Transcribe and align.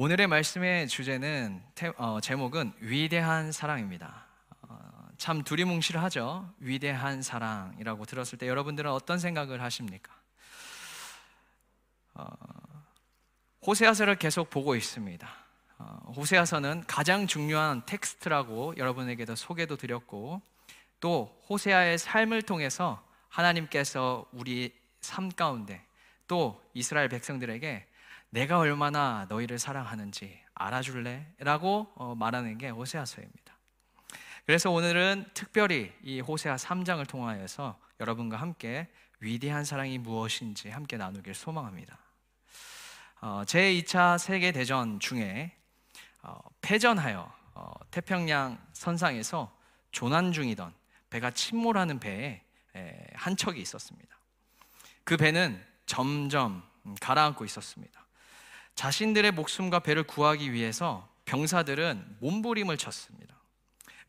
오늘의 0.00 0.28
말씀의 0.28 0.86
주제는 0.86 1.60
어, 1.96 2.20
제목은 2.20 2.72
위대한 2.78 3.50
사랑입니다. 3.50 4.26
어, 4.60 4.78
참 5.16 5.42
두리뭉실하죠. 5.42 6.54
위대한 6.60 7.20
사랑이라고 7.20 8.04
들었을 8.04 8.38
때 8.38 8.46
여러분들은 8.46 8.92
어떤 8.92 9.18
생각을 9.18 9.60
하십니까? 9.60 10.12
어, 12.14 12.28
호세아서를 13.66 14.14
계속 14.20 14.50
보고 14.50 14.76
있습니다. 14.76 15.28
어, 15.78 16.12
호세아서는 16.14 16.84
가장 16.86 17.26
중요한 17.26 17.84
텍스트라고 17.84 18.76
여러분에게도 18.76 19.34
소개도 19.34 19.74
드렸고 19.74 20.40
또 21.00 21.42
호세아의 21.48 21.98
삶을 21.98 22.42
통해서 22.42 23.04
하나님께서 23.30 24.26
우리 24.30 24.72
삶 25.00 25.28
가운데 25.28 25.84
또 26.28 26.62
이스라엘 26.72 27.08
백성들에게 27.08 27.87
내가 28.30 28.58
얼마나 28.58 29.26
너희를 29.28 29.58
사랑하는지 29.58 30.38
알아줄래? 30.54 31.26
라고 31.38 31.90
어, 31.94 32.14
말하는 32.14 32.58
게 32.58 32.68
호세아서입니다. 32.68 33.56
그래서 34.44 34.70
오늘은 34.70 35.26
특별히 35.34 35.92
이 36.02 36.20
호세아 36.20 36.56
3장을 36.56 37.06
통하여서 37.08 37.78
여러분과 38.00 38.36
함께 38.36 38.88
위대한 39.20 39.64
사랑이 39.64 39.98
무엇인지 39.98 40.70
함께 40.70 40.96
나누길 40.96 41.34
소망합니다. 41.34 41.98
어, 43.20 43.42
제2차 43.46 44.18
세계대전 44.18 45.00
중에 45.00 45.52
어, 46.22 46.38
패전하여 46.60 47.38
태평양 47.90 48.56
선상에서 48.72 49.52
조난 49.90 50.32
중이던 50.32 50.72
배가 51.10 51.30
침몰하는 51.32 51.98
배에 51.98 52.40
한 53.14 53.36
척이 53.36 53.60
있었습니다. 53.60 54.16
그 55.02 55.16
배는 55.16 55.60
점점 55.84 56.62
가라앉고 57.00 57.44
있었습니다. 57.46 58.07
자신들의 58.78 59.32
목숨과 59.32 59.80
배를 59.80 60.04
구하기 60.04 60.52
위해서 60.52 61.08
병사들은 61.24 62.18
몸부림을 62.20 62.76
쳤습니다. 62.76 63.34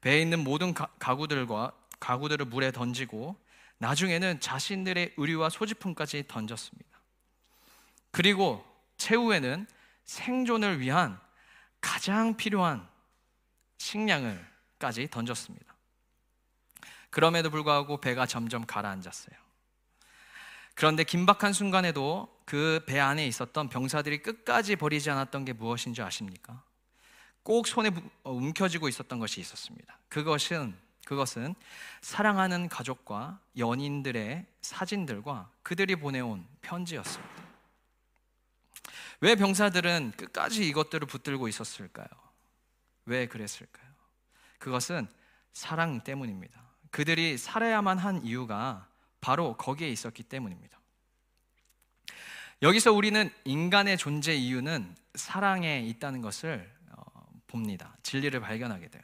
배에 0.02 0.22
있는 0.22 0.44
모든 0.44 0.76
가 0.76 1.16
구들과 1.16 1.72
가구들을 2.00 2.46
물에 2.46 2.72
던지고 2.72 3.36
나중에는 3.80 4.40
자신들의 4.40 5.16
의류와 5.18 5.50
소지품까지 5.50 6.26
던졌습니다. 6.28 6.88
그리고 8.12 8.64
최후에는 8.98 9.66
생존을 10.06 10.80
위한 10.82 11.20
가장 11.82 12.38
필요한 12.38 12.88
식량을까지 13.80 15.08
던졌습니다. 15.10 15.66
그럼에도 17.10 17.50
불구하고 17.50 18.00
배가 18.00 18.28
점점 18.28 18.68
가라앉았어요. 18.68 19.36
그런데 20.76 21.04
긴박한 21.04 21.54
순간에도 21.54 22.39
그 22.50 22.84
배 22.88 23.00
안에 23.00 23.28
있었던 23.28 23.70
병사들이 23.70 24.24
끝까지 24.24 24.76
버리지 24.76 25.12
않았던 25.12 25.46
게 25.46 25.54
무엇인 25.54 25.94
줄 25.94 26.04
아십니까? 26.04 26.64
꼭 27.44 27.68
손에 27.68 27.92
어, 28.24 28.32
움켜쥐고 28.32 28.90
있었던 28.90 29.20
것이 29.20 29.40
있었습니다. 29.40 30.00
그것은 30.10 30.76
그것은 31.06 31.54
사랑하는 32.02 32.68
가족과 32.68 33.40
연인들의 33.56 34.48
사진들과 34.64 35.52
그들이 35.62 35.96
보내온 35.96 36.48
편지였습니다. 36.62 37.44
왜 39.22 39.36
병사들은 39.36 40.14
끝까지 40.18 40.68
이것들을 40.70 41.06
붙들고 41.08 41.48
있었을까요? 41.48 42.08
왜 43.06 43.28
그랬을까요? 43.28 43.86
그것은 44.58 45.08
사랑 45.54 46.04
때문입니다. 46.04 46.60
그들이 46.90 47.38
살아야만 47.38 48.00
한 48.00 48.24
이유가 48.24 48.88
바로 49.22 49.56
거기에 49.56 49.90
있었기 49.90 50.24
때문입니다. 50.24 50.79
여기서 52.62 52.92
우리는 52.92 53.32
인간의 53.46 53.98
존재 53.98 54.36
이유는 54.36 54.94
사랑에 55.16 55.80
있다는 55.80 56.22
것을 56.22 56.70
어, 56.92 57.02
봅니다. 57.48 57.96
진리를 58.04 58.38
발견하게 58.42 58.90
돼요. 58.90 59.04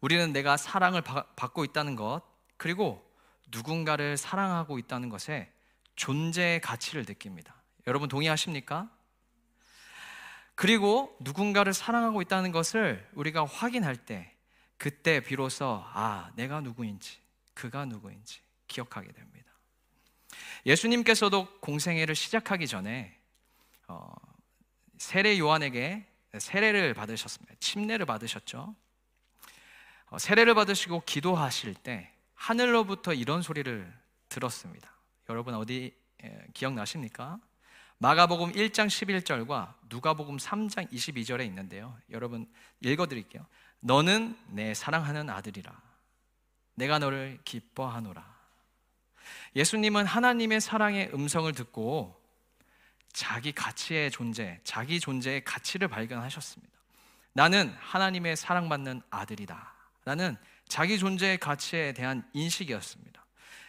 우리는 0.00 0.32
내가 0.32 0.56
사랑을 0.56 1.00
받고 1.02 1.64
있다는 1.64 1.94
것, 1.94 2.22
그리고 2.56 3.08
누군가를 3.52 4.16
사랑하고 4.16 4.78
있다는 4.78 5.08
것에 5.08 5.52
존재의 5.94 6.60
가치를 6.60 7.04
느낍니다. 7.06 7.54
여러분 7.86 8.08
동의하십니까? 8.08 8.90
그리고 10.56 11.16
누군가를 11.20 11.72
사랑하고 11.72 12.22
있다는 12.22 12.50
것을 12.50 13.08
우리가 13.14 13.46
확인할 13.46 13.96
때 13.96 14.34
그때 14.78 15.20
비로소 15.20 15.82
아, 15.92 16.32
내가 16.34 16.60
누구인지, 16.60 17.20
그가 17.54 17.84
누구인지 17.84 18.40
기억하게 18.66 19.12
됩니다. 19.12 19.49
예수님께서도 20.66 21.60
공생애를 21.60 22.14
시작하기 22.14 22.66
전에 22.66 23.16
어, 23.88 24.12
세례 24.98 25.38
요한에게 25.38 26.06
세례를 26.38 26.94
받으셨습니다. 26.94 27.54
침례를 27.60 28.06
받으셨죠. 28.06 28.74
어, 30.10 30.18
세례를 30.18 30.54
받으시고 30.54 31.02
기도하실 31.06 31.74
때 31.74 32.12
하늘로부터 32.34 33.14
이런 33.14 33.42
소리를 33.42 33.92
들었습니다. 34.28 34.90
여러분 35.28 35.54
어디 35.54 35.94
에, 36.22 36.46
기억나십니까? 36.54 37.38
마가복음 37.98 38.52
1장 38.52 38.86
11절과 38.86 39.74
누가복음 39.90 40.38
3장 40.38 40.90
22절에 40.90 41.44
있는데요. 41.46 41.96
여러분 42.10 42.50
읽어 42.80 43.06
드릴게요. 43.06 43.46
너는 43.80 44.36
내 44.48 44.72
사랑하는 44.72 45.28
아들이라. 45.28 45.70
내가 46.74 46.98
너를 46.98 47.38
기뻐하노라. 47.44 48.29
예수님은 49.56 50.06
하나님의 50.06 50.60
사랑의 50.60 51.10
음성을 51.12 51.50
듣고 51.52 52.20
자기 53.12 53.52
가치의 53.52 54.10
존재, 54.10 54.60
자기 54.64 55.00
존재의 55.00 55.44
가치를 55.44 55.88
발견하셨습니다. 55.88 56.72
나는 57.32 57.74
하나님의 57.78 58.36
사랑받는 58.36 59.02
아들이다. 59.10 59.74
라는 60.04 60.36
자기 60.68 60.98
존재의 60.98 61.38
가치에 61.38 61.92
대한 61.92 62.28
인식이었습니다. 62.32 63.24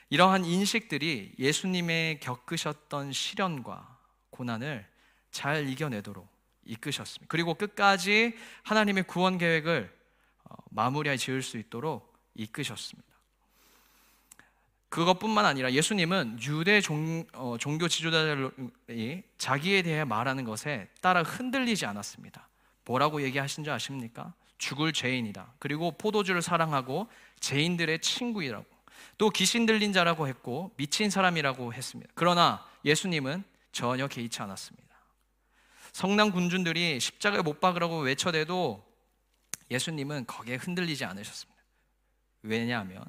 이러한 0.09 0.45
인식들이 0.45 1.33
예수님의 1.39 2.19
겪으셨던 2.19 3.13
시련과 3.13 3.97
고난을 4.29 4.85
잘 5.31 5.67
이겨내도록 5.67 6.27
이끄셨습니다. 6.65 7.27
그리고 7.29 7.53
끝까지 7.53 8.37
하나님의 8.63 9.03
구원 9.03 9.37
계획을 9.37 9.91
어, 10.43 10.55
마무리 10.69 11.17
지을 11.17 11.41
수 11.41 11.57
있도록 11.57 12.13
이끄셨습니다. 12.35 13.10
그것뿐만 14.91 15.45
아니라 15.45 15.71
예수님은 15.71 16.39
유대 16.41 16.81
종, 16.81 17.25
어, 17.31 17.55
종교 17.57 17.87
지도자들이 17.87 19.23
자기에 19.37 19.83
대해 19.83 20.03
말하는 20.03 20.43
것에 20.43 20.89
따라 20.99 21.23
흔들리지 21.23 21.85
않았습니다. 21.85 22.49
뭐라고 22.83 23.23
얘기하신 23.23 23.63
줄 23.63 23.71
아십니까? 23.71 24.33
죽을 24.57 24.91
죄인이다. 24.91 25.53
그리고 25.59 25.91
포도주를 25.91 26.41
사랑하고 26.41 27.07
죄인들의 27.39 27.99
친구이라고. 27.99 28.65
또 29.17 29.29
귀신 29.29 29.65
들린 29.65 29.93
자라고 29.93 30.27
했고 30.27 30.73
미친 30.75 31.09
사람이라고 31.09 31.73
했습니다. 31.73 32.11
그러나 32.13 32.67
예수님은 32.83 33.45
전혀 33.71 34.09
개의치 34.09 34.41
않았습니다. 34.41 34.89
성남 35.93 36.31
군중들이 36.31 36.99
십자가에 36.99 37.41
못 37.41 37.61
박으라고 37.61 37.99
외쳐대도 37.99 38.85
예수님은 39.71 40.25
거기에 40.27 40.55
흔들리지 40.55 41.05
않으셨습니다. 41.05 41.61
왜냐하면 42.43 43.05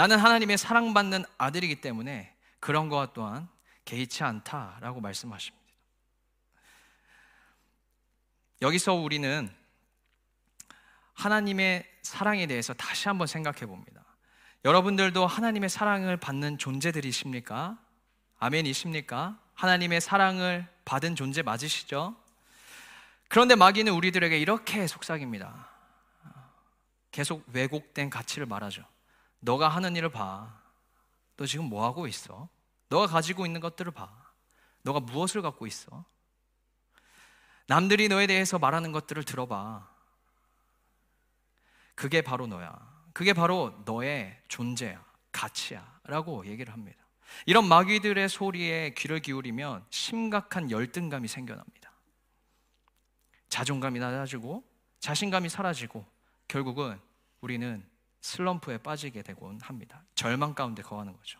나는 0.00 0.16
하나님의 0.16 0.56
사랑받는 0.56 1.26
아들이기 1.36 1.82
때문에 1.82 2.34
그런 2.58 2.88
것 2.88 3.12
또한 3.12 3.46
개의치 3.84 4.24
않다라고 4.24 5.02
말씀하십니다. 5.02 5.62
여기서 8.62 8.94
우리는 8.94 9.54
하나님의 11.12 11.86
사랑에 12.00 12.46
대해서 12.46 12.72
다시 12.72 13.08
한번 13.08 13.26
생각해 13.26 13.66
봅니다. 13.66 14.02
여러분들도 14.64 15.26
하나님의 15.26 15.68
사랑을 15.68 16.16
받는 16.16 16.56
존재들이십니까? 16.56 17.78
아멘이십니까? 18.38 19.38
하나님의 19.52 20.00
사랑을 20.00 20.66
받은 20.86 21.14
존재 21.14 21.42
맞으시죠? 21.42 22.16
그런데 23.28 23.54
마귀는 23.54 23.92
우리들에게 23.92 24.38
이렇게 24.38 24.86
속삭입니다. 24.86 25.68
계속 27.10 27.44
왜곡된 27.52 28.08
가치를 28.08 28.46
말하죠. 28.46 28.82
너가 29.40 29.68
하는 29.68 29.96
일을 29.96 30.10
봐. 30.10 30.60
너 31.36 31.46
지금 31.46 31.66
뭐 31.66 31.84
하고 31.84 32.06
있어? 32.06 32.48
너가 32.88 33.06
가지고 33.06 33.46
있는 33.46 33.60
것들을 33.60 33.90
봐. 33.92 34.10
너가 34.82 35.00
무엇을 35.00 35.42
갖고 35.42 35.66
있어? 35.66 36.04
남들이 37.66 38.08
너에 38.08 38.26
대해서 38.26 38.58
말하는 38.58 38.92
것들을 38.92 39.24
들어봐. 39.24 39.88
그게 41.94 42.22
바로 42.22 42.46
너야. 42.46 42.74
그게 43.12 43.32
바로 43.32 43.82
너의 43.84 44.40
존재야. 44.48 45.04
가치야. 45.32 46.00
라고 46.04 46.46
얘기를 46.46 46.72
합니다. 46.72 46.98
이런 47.46 47.68
마귀들의 47.68 48.28
소리에 48.28 48.94
귀를 48.94 49.20
기울이면 49.20 49.84
심각한 49.90 50.70
열등감이 50.70 51.28
생겨납니다. 51.28 51.92
자존감이 53.48 53.98
낮아지고 53.98 54.64
자신감이 54.98 55.48
사라지고 55.48 56.06
결국은 56.48 57.00
우리는 57.40 57.88
슬럼프에 58.20 58.78
빠지게 58.78 59.22
되곤 59.22 59.60
합니다. 59.60 60.02
절망 60.14 60.54
가운데 60.54 60.82
거하는 60.82 61.16
거죠. 61.16 61.38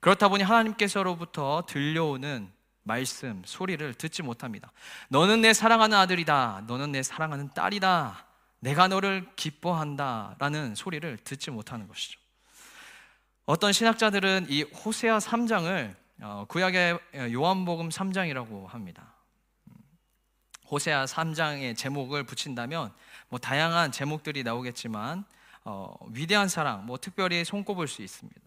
그렇다 0.00 0.28
보니 0.28 0.42
하나님께서로부터 0.42 1.64
들려오는 1.68 2.50
말씀, 2.82 3.42
소리를 3.44 3.94
듣지 3.94 4.22
못합니다. 4.22 4.72
너는 5.08 5.42
내 5.42 5.52
사랑하는 5.52 5.96
아들이다. 5.98 6.64
너는 6.66 6.92
내 6.92 7.02
사랑하는 7.02 7.50
딸이다. 7.54 8.26
내가 8.60 8.88
너를 8.88 9.26
기뻐한다. 9.36 10.36
라는 10.38 10.74
소리를 10.74 11.18
듣지 11.18 11.50
못하는 11.50 11.88
것이죠. 11.88 12.18
어떤 13.44 13.72
신학자들은 13.72 14.46
이 14.48 14.62
호세아 14.62 15.18
3장을 15.18 15.94
어, 16.22 16.44
구약의 16.48 16.98
요한복음 17.32 17.88
3장이라고 17.88 18.66
합니다. 18.66 19.14
호세아 20.70 21.06
3장의 21.06 21.76
제목을 21.76 22.24
붙인다면 22.24 22.92
뭐 23.28 23.38
다양한 23.38 23.90
제목들이 23.90 24.42
나오겠지만 24.42 25.24
어, 25.64 25.94
위대한 26.10 26.48
사랑, 26.48 26.86
뭐 26.86 26.96
특별히 26.98 27.44
손꼽을 27.44 27.86
수 27.88 28.02
있습니다. 28.02 28.40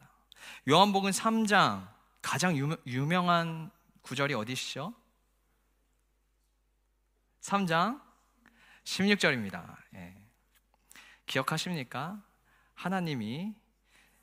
요한복음 0.70 1.12
3장 1.12 1.88
가장 2.22 2.56
유명, 2.88 3.30
한 3.30 3.70
구절이 4.02 4.34
어디시죠? 4.34 4.94
3장 7.42 8.02
16절입니다. 8.84 9.76
예. 9.96 10.16
기억하십니까? 11.26 12.22
하나님이 12.76 13.54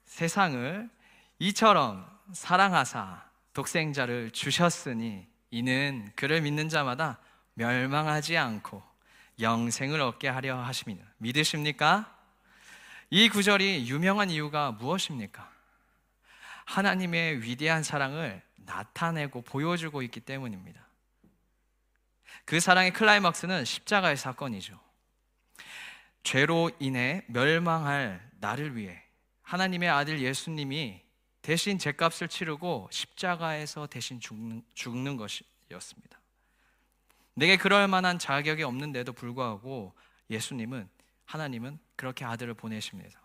세상을 0.04 0.90
이처럼 1.38 2.06
사랑하사 2.32 3.25
독생자를 3.52 4.31
주셨으니 4.31 5.26
이는 5.50 6.10
그를 6.16 6.40
믿는 6.43 6.69
자마다 6.69 7.19
멸망하지 7.54 8.36
않고 8.36 8.82
영생을 9.40 10.00
얻게 10.00 10.28
하려 10.28 10.58
하십니다. 10.58 11.04
믿으십니까? 11.19 12.19
이 13.10 13.28
구절이 13.28 13.90
유명한 13.90 14.30
이유가 14.30 14.70
무엇입니까? 14.70 15.50
하나님의 16.64 17.42
위대한 17.42 17.82
사랑을 17.82 18.40
나타내고 18.54 19.42
보여주고 19.42 20.02
있기 20.02 20.20
때문입니다. 20.20 20.86
그 22.44 22.60
사랑의 22.60 22.92
클라이막스는 22.92 23.64
십자가의 23.64 24.16
사건이죠. 24.16 24.78
죄로 26.22 26.70
인해 26.78 27.24
멸망할 27.26 28.30
나를 28.38 28.76
위해 28.76 29.02
하나님의 29.42 29.88
아들 29.88 30.20
예수님이 30.20 31.02
대신 31.42 31.78
죄값을 31.78 32.28
치르고 32.28 32.88
십자가에서 32.92 33.88
대신 33.88 34.20
죽는, 34.20 34.62
죽는 34.74 35.16
것이었습니다. 35.16 36.20
내게 37.34 37.56
그럴 37.56 37.88
만한 37.88 38.20
자격이 38.20 38.62
없는데도 38.62 39.12
불구하고 39.12 39.94
예수님은 40.28 40.88
하나님은 41.31 41.79
그렇게 41.94 42.25
아들을 42.25 42.55
보내십니다. 42.55 43.21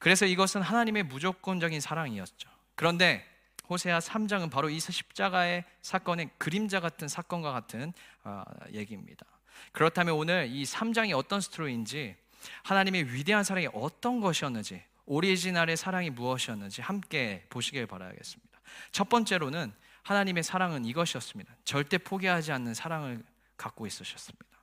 그래서 0.00 0.26
이것은 0.26 0.60
하나님의 0.60 1.04
무조건적인 1.04 1.80
사랑이었죠. 1.80 2.48
그런데 2.74 3.24
호세아 3.68 4.00
3장은 4.00 4.50
바로 4.50 4.68
이 4.70 4.80
십자가의 4.80 5.64
사건의 5.82 6.30
그림자 6.38 6.80
같은 6.80 7.06
사건과 7.06 7.52
같은 7.52 7.92
어, 8.24 8.42
얘기입니다. 8.72 9.24
그렇다면 9.72 10.14
오늘 10.14 10.48
이 10.50 10.64
3장이 10.64 11.16
어떤 11.16 11.40
스토리인지 11.40 12.16
하나님의 12.64 13.12
위대한 13.12 13.44
사랑이 13.44 13.68
어떤 13.72 14.20
것이었는지 14.20 14.82
오리지널의 15.06 15.76
사랑이 15.76 16.10
무엇이었는지 16.10 16.82
함께 16.82 17.46
보시길 17.50 17.86
바라겠습니다. 17.86 18.60
첫 18.90 19.08
번째로는 19.08 19.72
하나님의 20.02 20.42
사랑은 20.42 20.84
이것이었습니다. 20.84 21.54
절대 21.64 21.98
포기하지 21.98 22.52
않는 22.52 22.74
사랑을 22.74 23.22
갖고 23.56 23.86
있으셨습니다. 23.86 24.57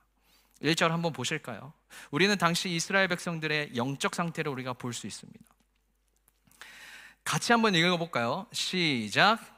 1절 0.62 0.88
한번 0.88 1.12
보실까요? 1.12 1.72
우리는 2.10 2.36
당시 2.38 2.70
이스라엘 2.70 3.08
백성들의 3.08 3.76
영적 3.76 4.14
상태를 4.14 4.50
우리가 4.52 4.72
볼 4.72 4.92
수 4.92 5.06
있습니다. 5.06 5.44
같이 7.24 7.52
한번 7.52 7.74
읽어볼까요? 7.74 8.46
시작. 8.52 9.56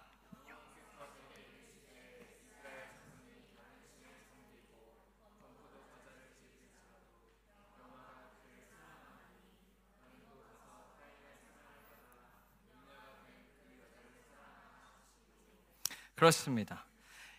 그렇습니다. 16.14 16.84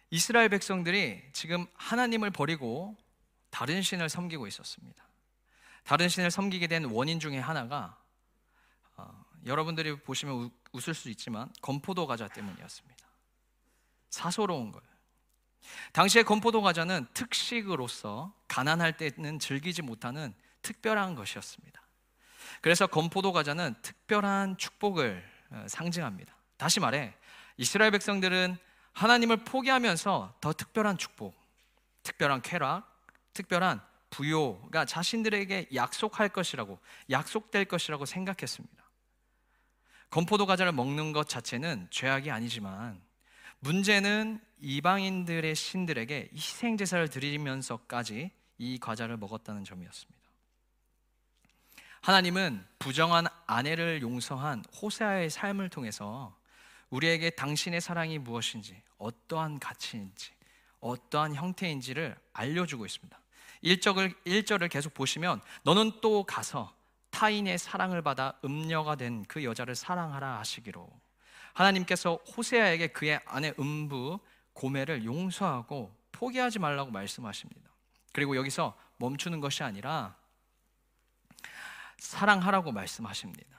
이스라엘 0.09 0.47
백성들이 0.47 1.21
지금 1.33 1.65
하나님을 1.73 2.31
버리고 2.31 2.95
다른 3.49 3.81
신을 3.81 4.09
섬기고 4.09 4.47
있었습니다. 4.47 5.03
다른 5.83 6.09
신을 6.09 6.31
섬기게 6.31 6.67
된 6.67 6.85
원인 6.85 7.19
중에 7.19 7.39
하나가 7.39 7.97
어, 8.95 9.25
여러분들이 9.45 9.99
보시면 10.01 10.35
우, 10.35 10.51
웃을 10.71 10.93
수 10.93 11.09
있지만 11.09 11.51
건포도 11.61 12.05
과자 12.05 12.27
때문이었습니다. 12.27 13.07
사소로운 14.09 14.71
거예요. 14.71 14.89
당시의 15.93 16.23
건포도 16.23 16.61
과자는 16.61 17.07
특식으로서 17.13 18.33
가난할 18.47 18.97
때는 18.97 19.39
즐기지 19.39 19.81
못하는 19.81 20.33
특별한 20.61 21.15
것이었습니다. 21.15 21.81
그래서 22.61 22.87
건포도 22.87 23.31
과자는 23.31 23.75
특별한 23.81 24.57
축복을 24.57 25.23
어, 25.51 25.65
상징합니다. 25.67 26.35
다시 26.57 26.79
말해 26.79 27.15
이스라엘 27.57 27.91
백성들은 27.91 28.57
하나님을 28.93 29.43
포기하면서 29.45 30.37
더 30.41 30.53
특별한 30.53 30.97
축복, 30.97 31.33
특별한 32.03 32.41
쾌락, 32.41 32.88
특별한 33.39 33.81
부요가 34.09 34.83
자신들에게 34.83 35.69
약속할 35.73 36.29
것이라고 36.29 36.77
약속될 37.09 37.65
것이라고 37.65 38.05
생각했습니다. 38.05 38.83
건포도 40.09 40.45
과자를 40.45 40.73
먹는 40.73 41.13
것 41.13 41.29
자체는 41.29 41.87
죄악이 41.89 42.31
아니지만 42.31 43.01
문제는 43.59 44.41
이방인들의 44.59 45.55
신들에게 45.55 46.31
희생 46.33 46.75
제사를 46.75 47.07
드리면서까지 47.07 48.31
이 48.57 48.77
과자를 48.79 49.15
먹었다는 49.15 49.63
점이었습니다. 49.63 50.19
하나님은 52.01 52.65
부정한 52.79 53.27
아내를 53.45 54.01
용서한 54.01 54.63
호세아의 54.81 55.29
삶을 55.29 55.69
통해서 55.69 56.37
우리에게 56.89 57.29
당신의 57.29 57.79
사랑이 57.81 58.17
무엇인지, 58.17 58.81
어떠한 58.97 59.59
가치인지, 59.59 60.31
어떠한 60.79 61.35
형태인지를 61.35 62.17
알려주고 62.33 62.85
있습니다. 62.85 63.19
1절을, 63.63 64.15
1절을 64.25 64.69
계속 64.69 64.93
보시면 64.93 65.41
너는 65.63 65.99
또 66.01 66.23
가서 66.23 66.73
타인의 67.11 67.57
사랑을 67.57 68.01
받아 68.01 68.33
음녀가 68.45 68.95
된 68.95 69.25
그 69.27 69.43
여자를 69.43 69.75
사랑하라 69.75 70.39
하시기로 70.39 70.89
하나님께서 71.53 72.15
호세아에게 72.37 72.87
그의 72.87 73.19
아내 73.25 73.53
음부 73.59 74.19
고매를 74.53 75.03
용서하고 75.05 75.95
포기하지 76.11 76.59
말라고 76.59 76.91
말씀하십니다. 76.91 77.69
그리고 78.13 78.35
여기서 78.35 78.77
멈추는 78.97 79.39
것이 79.39 79.63
아니라 79.63 80.15
사랑하라고 81.97 82.71
말씀하십니다. 82.71 83.57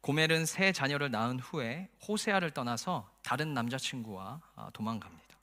고멜은 0.00 0.46
새 0.46 0.72
자녀를 0.72 1.10
낳은 1.10 1.38
후에 1.38 1.88
호세아를 2.06 2.50
떠나서 2.50 3.10
다른 3.22 3.54
남자친구와 3.54 4.40
아, 4.56 4.70
도망갑니다. 4.72 5.36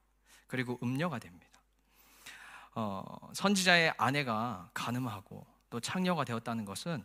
그리고 0.48 0.78
음녀가 0.84 1.20
됩니다. 1.20 1.49
어, 2.76 3.04
선지자의 3.34 3.94
아내가 3.98 4.70
가늠하고 4.74 5.46
또 5.70 5.80
창녀가 5.80 6.24
되었다는 6.24 6.66
것은 6.66 7.04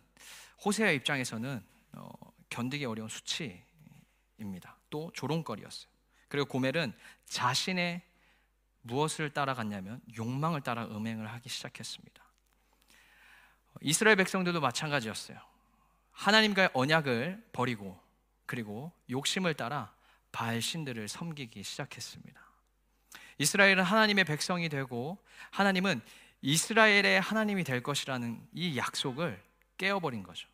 호세아 0.64 0.90
입장에서는 0.90 1.62
어, 1.92 2.08
견디기 2.50 2.84
어려운 2.84 3.08
수치입니다. 3.08 4.76
또 4.90 5.10
조롱거리였어요. 5.12 5.88
그리고 6.28 6.46
고멜은 6.46 6.92
자신의 7.26 8.02
무엇을 8.82 9.30
따라갔냐면 9.30 10.00
욕망을 10.16 10.60
따라 10.60 10.84
음행을 10.84 11.26
하기 11.32 11.48
시작했습니다. 11.48 12.22
이스라엘 13.80 14.16
백성들도 14.16 14.60
마찬가지였어요. 14.60 15.38
하나님과의 16.12 16.70
언약을 16.74 17.48
버리고 17.52 17.98
그리고 18.46 18.92
욕심을 19.10 19.54
따라 19.54 19.94
바알 20.32 20.60
신들을 20.60 21.08
섬기기 21.08 21.62
시작했습니다. 21.62 22.40
이스라엘은 23.38 23.82
하나님의 23.82 24.24
백성이 24.24 24.68
되고 24.68 25.18
하나님은 25.50 26.00
이스라엘의 26.42 27.20
하나님이 27.20 27.64
될 27.64 27.82
것이라는 27.82 28.40
이 28.52 28.76
약속을 28.76 29.42
깨어버린 29.78 30.22
거죠. 30.22 30.48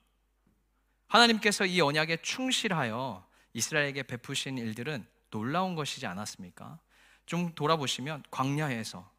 하나님께서 1.09 1.67
이 1.67 1.81
언약에 1.81 2.19
충실하여 2.19 3.27
이스라엘에게 3.53 4.05
베푸신 4.05 4.59
일들은 4.59 5.07
놀라운 5.31 5.75
것이지 5.75 6.07
않았습니까? 6.07 6.79
좀 7.27 7.55
돌아보시면 7.55 8.25
광야에서 8.31 9.11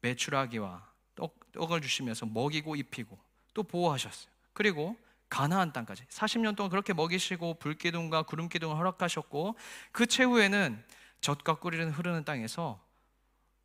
매출하기와 0.00 0.90
떡, 1.14 1.52
떡을 1.52 1.80
주시면서 1.80 2.26
먹이고 2.26 2.76
입히고 2.76 3.18
또 3.54 3.62
보호하셨어요. 3.62 4.30
그리고 4.52 4.96
가나안 5.28 5.72
땅까지 5.72 6.04
40년 6.06 6.56
동안 6.56 6.70
그렇게 6.70 6.92
먹이시고 6.92 7.54
불기둥과 7.54 8.22
구름기둥을 8.22 8.76
허락하셨고 8.76 9.56
그 9.92 10.06
최후에는 10.06 10.84
젖과 11.20 11.54
꿀이는 11.56 11.90
흐르는 11.90 12.24
땅에서 12.24 12.82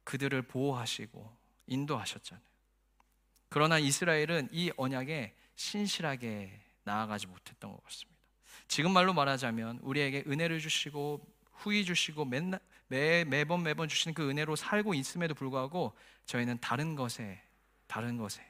그들을 0.05 0.41
보호하시고 0.43 1.35
인도하셨잖아요. 1.67 2.45
그러나 3.50 3.77
이스라엘은 3.77 4.50
이 4.51 4.71
언약에 4.77 5.35
신실하게 5.55 6.59
나아가지 6.83 7.27
못했던 7.27 7.71
것 7.71 7.83
같습니다. 7.83 8.15
지금 8.67 8.91
말로 8.91 9.13
말하자면 9.13 9.79
우리에게 9.81 10.24
은혜를 10.27 10.59
주시고 10.59 11.25
후이 11.53 11.85
주시고 11.85 12.25
맨날 12.25 12.59
매, 12.88 13.24
매번 13.24 13.63
매번 13.63 13.88
주시는 13.88 14.13
그 14.13 14.29
은혜로 14.29 14.55
살고 14.55 14.93
있음에도 14.93 15.33
불구하고 15.33 15.93
저희는 16.25 16.59
다른 16.62 16.95
것에 16.95 17.41
다른 17.88 18.17
것에 18.17 18.45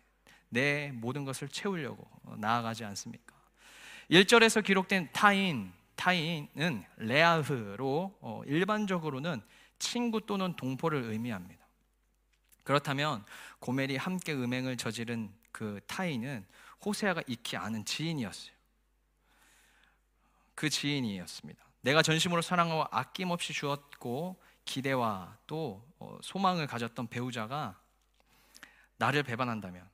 내 0.49 0.91
모든 0.93 1.25
것을 1.25 1.47
채우려고 1.47 2.07
나아가지 2.37 2.83
않습니까? 2.85 3.33
1절에서 4.11 4.63
기록된 4.63 5.09
타인 5.11 5.73
타인은 5.95 6.83
레아흐로 6.97 8.17
어, 8.21 8.41
일반적으로는 8.45 9.41
친구 9.79 10.25
또는 10.25 10.55
동포를 10.55 11.03
의미합니다. 11.03 11.65
그렇다면 12.63 13.23
고멜이 13.59 13.95
함께 13.97 14.33
음행을 14.33 14.77
저지른 14.77 15.31
그 15.51 15.79
타인은 15.87 16.45
호세아가 16.83 17.21
익히 17.27 17.57
아는 17.57 17.85
지인이었어요. 17.85 18.53
그 20.55 20.69
지인이었습니다. 20.69 21.63
내가 21.81 22.01
전심으로 22.01 22.41
사랑하고 22.41 22.85
아낌없이 22.91 23.53
주었고 23.53 24.41
기대와 24.65 25.37
또 25.45 25.85
어, 25.99 26.17
소망을 26.23 26.65
가졌던 26.65 27.07
배우자가 27.07 27.79
나를 28.97 29.23
배반한다면 29.23 29.87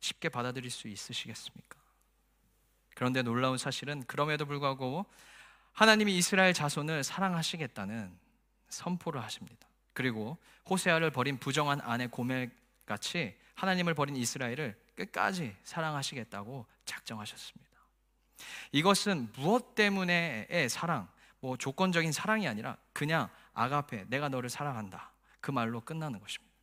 쉽게 0.00 0.28
받아들일 0.30 0.70
수 0.70 0.88
있으시겠습니까? 0.88 1.78
그런데 2.94 3.22
놀라운 3.22 3.58
사실은 3.58 4.02
그럼에도 4.06 4.46
불구하고 4.46 5.04
하나님이 5.72 6.16
이스라엘 6.16 6.54
자손을 6.54 7.04
사랑하시겠다는 7.04 8.27
선포를 8.68 9.22
하십니다. 9.22 9.66
그리고 9.92 10.38
호세아를 10.68 11.10
버린 11.10 11.38
부정한 11.38 11.80
아내 11.80 12.06
고멜 12.06 12.50
같이 12.86 13.36
하나님을 13.54 13.94
버린 13.94 14.16
이스라엘을 14.16 14.78
끝까지 14.94 15.56
사랑하시겠다고 15.64 16.66
작정하셨습니다. 16.84 17.68
이것은 18.72 19.32
무엇 19.36 19.74
때문에의 19.74 20.68
사랑, 20.68 21.08
뭐 21.40 21.56
조건적인 21.56 22.12
사랑이 22.12 22.46
아니라 22.46 22.76
그냥 22.92 23.28
아가페, 23.54 24.04
내가 24.08 24.28
너를 24.28 24.48
사랑한다. 24.48 25.12
그 25.40 25.50
말로 25.50 25.80
끝나는 25.80 26.20
것입니다. 26.20 26.54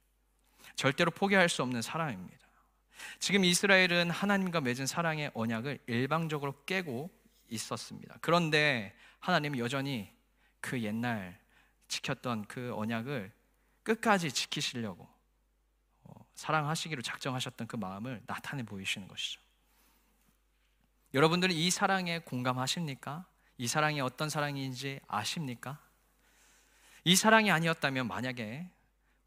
절대로 0.76 1.12
포기할 1.12 1.50
수 1.50 1.62
없는 1.64 1.82
사랑입니다. 1.82 2.46
지금 3.20 3.44
이스라엘은 3.44 4.10
하나님과 4.10 4.62
맺은 4.62 4.88
사랑의 4.88 5.32
언약을 5.34 5.80
일방적으로 5.88 6.64
깨고 6.66 7.10
있었습니다. 7.50 8.16
그런데 8.22 8.96
하나님은 9.20 9.60
여전히 9.60 10.12
그 10.62 10.82
옛날 10.82 11.38
지켰던 11.88 12.46
그 12.46 12.74
언약을 12.76 13.32
끝까지 13.84 14.32
지키시려고 14.32 15.08
어, 16.04 16.26
사랑하시기로 16.34 17.02
작정하셨던 17.02 17.68
그 17.68 17.76
마음을 17.76 18.22
나타내 18.26 18.64
보이시는 18.64 19.08
것이죠. 19.08 19.42
여러분들은 21.14 21.56
이 21.56 21.70
사랑에 21.70 22.20
공감하십니까? 22.20 23.26
이 23.58 23.68
사랑이 23.68 24.02
어떤 24.02 24.30
사랑인지 24.30 25.00
아십니까? 25.08 25.80
이 27.04 27.16
사랑이 27.16 27.52
아니었다면 27.52 28.08
만약에 28.08 28.70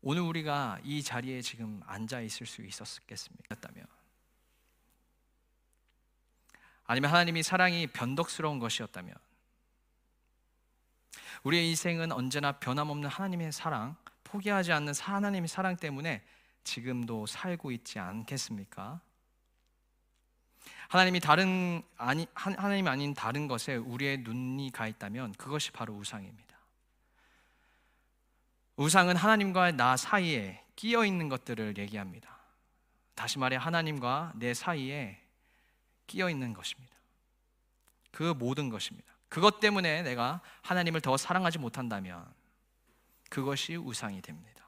오늘 0.03 0.23
우리가 0.23 0.81
이 0.85 1.03
자리에 1.03 1.41
지금 1.41 1.81
앉아 1.87 2.21
있을 2.21 2.47
수 2.47 2.63
있었겠습니까? 2.63 3.57
아니면 6.85 7.11
하나님이 7.11 7.43
사랑이 7.43 7.87
변덕스러운 7.87 8.59
것이었다면 8.59 9.15
우리의 11.45 11.69
인생은 11.71 12.13
언제나 12.13 12.53
변함없는 12.53 13.09
하나님의 13.09 13.53
사랑, 13.53 13.97
포기하지 14.25 14.73
않는 14.73 14.93
하나님의 14.99 15.49
사랑 15.49 15.77
때문에 15.77 16.23
지금도 16.65 17.27
살고 17.27 17.71
있지 17.73 17.99
않겠습니까? 17.99 19.01
하나님이 20.89 21.21
다른 21.21 21.83
아니 21.97 22.27
하나님이 22.35 22.89
아닌 22.89 23.15
다른 23.15 23.47
것에 23.47 23.77
우리의 23.77 24.19
눈이 24.19 24.71
가 24.73 24.87
있다면 24.87 25.33
그것이 25.33 25.71
바로 25.71 25.95
우상입니다. 25.95 26.49
우상은 28.77 29.17
하나님과 29.17 29.73
나 29.73 29.97
사이에 29.97 30.65
끼어 30.77 31.05
있는 31.05 31.29
것들을 31.29 31.77
얘기합니다. 31.79 32.39
다시 33.15 33.39
말해 33.39 33.57
하나님과 33.57 34.33
내 34.37 34.55
사이에 34.55 35.21
끼어 36.07 36.31
있는 36.31 36.55
것입니다. 36.55 36.97
그 38.13 38.35
모든 38.39 38.69
것입니다. 38.69 39.13
그것 39.29 39.61
때문에 39.61 40.03
내가 40.03 40.41
하나님을 40.63 41.01
더 41.01 41.17
사랑하지 41.17 41.59
못한다면 41.59 42.27
그것이 43.29 43.77
우상이 43.77 44.23
됩니다. 44.23 44.67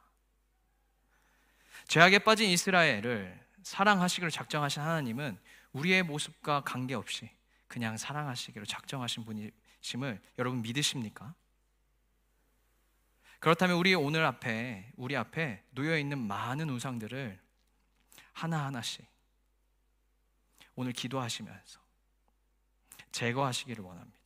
죄악에 1.88 2.20
빠진 2.20 2.50
이스라엘을 2.50 3.40
사랑하시기로 3.62 4.30
작정하신 4.30 4.82
하나님은 4.82 5.38
우리의 5.72 6.02
모습과 6.02 6.62
관계없이 6.62 7.30
그냥 7.68 7.96
사랑하시기로 7.96 8.64
작정하신 8.64 9.24
분이심을 9.24 10.20
여러분 10.38 10.62
믿으십니까? 10.62 11.34
그렇다면 13.38 13.76
우리 13.76 13.94
오늘 13.94 14.24
앞에 14.24 14.92
우리 14.96 15.16
앞에 15.16 15.64
놓여 15.70 15.96
있는 15.96 16.18
많은 16.18 16.68
우상들을 16.68 17.40
하나하나씩 18.34 19.06
오늘 20.74 20.92
기도하시면서 20.92 21.80
제거하시기를 23.12 23.82
원합니다. 23.82 24.19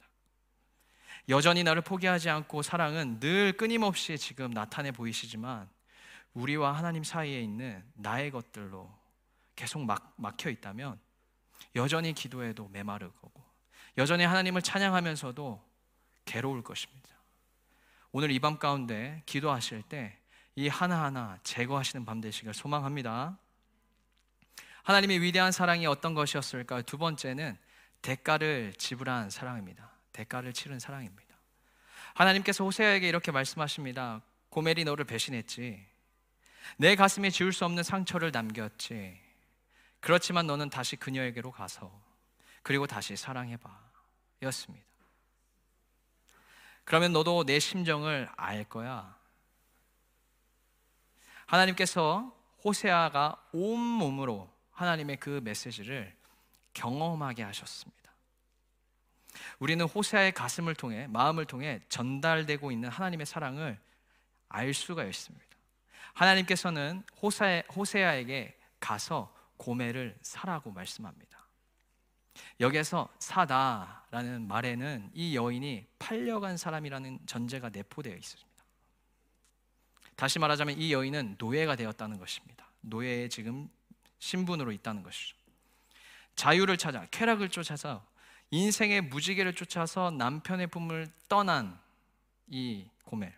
여전히 1.28 1.62
나를 1.64 1.82
포기하지 1.82 2.28
않고 2.30 2.62
사랑은 2.62 3.20
늘 3.20 3.52
끊임없이 3.56 4.18
지금 4.18 4.50
나타내 4.50 4.90
보이시지만 4.92 5.68
우리와 6.34 6.72
하나님 6.72 7.04
사이에 7.04 7.40
있는 7.40 7.82
나의 7.94 8.30
것들로 8.30 8.92
계속 9.56 9.84
막, 9.84 10.14
막혀 10.16 10.50
있다면 10.50 10.98
여전히 11.76 12.12
기도해도 12.12 12.68
메마를 12.68 13.10
거고 13.10 13.42
여전히 13.96 14.24
하나님을 14.24 14.60
찬양하면서도 14.62 15.62
괴로울 16.24 16.62
것입니다. 16.62 17.08
오늘 18.12 18.30
이 18.30 18.38
밤 18.40 18.58
가운데 18.58 19.22
기도하실 19.26 19.82
때 19.82 20.24
이 20.56 20.68
하나하나 20.68 21.38
제거하시는 21.42 22.04
밤 22.04 22.20
되시길 22.20 22.54
소망합니다. 22.54 23.36
하나님의 24.84 25.20
위대한 25.20 25.50
사랑이 25.50 25.86
어떤 25.86 26.14
것이었을까요? 26.14 26.82
두 26.82 26.96
번째는 26.96 27.56
대가를 28.02 28.74
지불한 28.78 29.30
사랑입니다. 29.30 29.90
대가를 30.14 30.54
치른 30.54 30.78
사랑입니다. 30.78 31.34
하나님께서 32.14 32.64
호세아에게 32.64 33.06
이렇게 33.06 33.32
말씀하십니다. 33.32 34.22
고멜이 34.48 34.84
너를 34.84 35.04
배신했지. 35.04 35.84
내 36.78 36.96
가슴에 36.96 37.28
지울 37.28 37.52
수 37.52 37.64
없는 37.66 37.82
상처를 37.82 38.30
남겼지. 38.30 39.20
그렇지만 40.00 40.46
너는 40.46 40.70
다시 40.70 40.96
그녀에게로 40.96 41.50
가서 41.50 41.92
그리고 42.62 42.86
다시 42.86 43.16
사랑해 43.16 43.56
봐. 43.56 43.78
였습니다. 44.42 44.86
그러면 46.84 47.12
너도 47.12 47.44
내 47.44 47.58
심정을 47.58 48.28
알 48.36 48.64
거야. 48.64 49.16
하나님께서 51.46 52.34
호세아가 52.62 53.42
온 53.52 53.78
몸으로 53.78 54.50
하나님의 54.72 55.18
그 55.18 55.40
메시지를 55.42 56.14
경험하게 56.74 57.42
하셨습니다. 57.42 58.03
우리는 59.64 59.82
호세아의 59.86 60.32
가슴을 60.32 60.74
통해 60.74 61.06
마음을 61.06 61.46
통해 61.46 61.80
전달되고 61.88 62.70
있는 62.70 62.90
하나님의 62.90 63.24
사랑을 63.24 63.80
알 64.50 64.74
수가 64.74 65.04
있습니다. 65.04 65.46
하나님께서는 66.12 67.02
호세, 67.22 67.64
호세아에게 67.74 68.58
가서 68.78 69.34
고매를 69.56 70.18
사라고 70.20 70.70
말씀합니다. 70.70 71.38
여기에서 72.60 73.08
사다라는 73.18 74.46
말에는 74.46 75.10
이 75.14 75.34
여인이 75.34 75.86
팔려간 75.98 76.58
사람이라는 76.58 77.20
전제가 77.24 77.70
내포되어 77.70 78.14
있습니다. 78.14 78.64
다시 80.14 80.38
말하자면 80.40 80.76
이 80.78 80.92
여인은 80.92 81.36
노예가 81.38 81.76
되었다는 81.76 82.18
것입니다. 82.18 82.66
노예의 82.82 83.30
지금 83.30 83.70
신분으로 84.18 84.72
있다는 84.72 85.02
것이죠. 85.02 85.34
자유를 86.36 86.76
찾아 86.76 87.06
쾌락을 87.10 87.48
쫓아서 87.48 88.04
인생의 88.54 89.00
무지개를 89.00 89.56
쫓아서 89.56 90.12
남편의 90.12 90.68
품을 90.68 91.08
떠난 91.28 91.76
이 92.46 92.88
고멜 93.02 93.34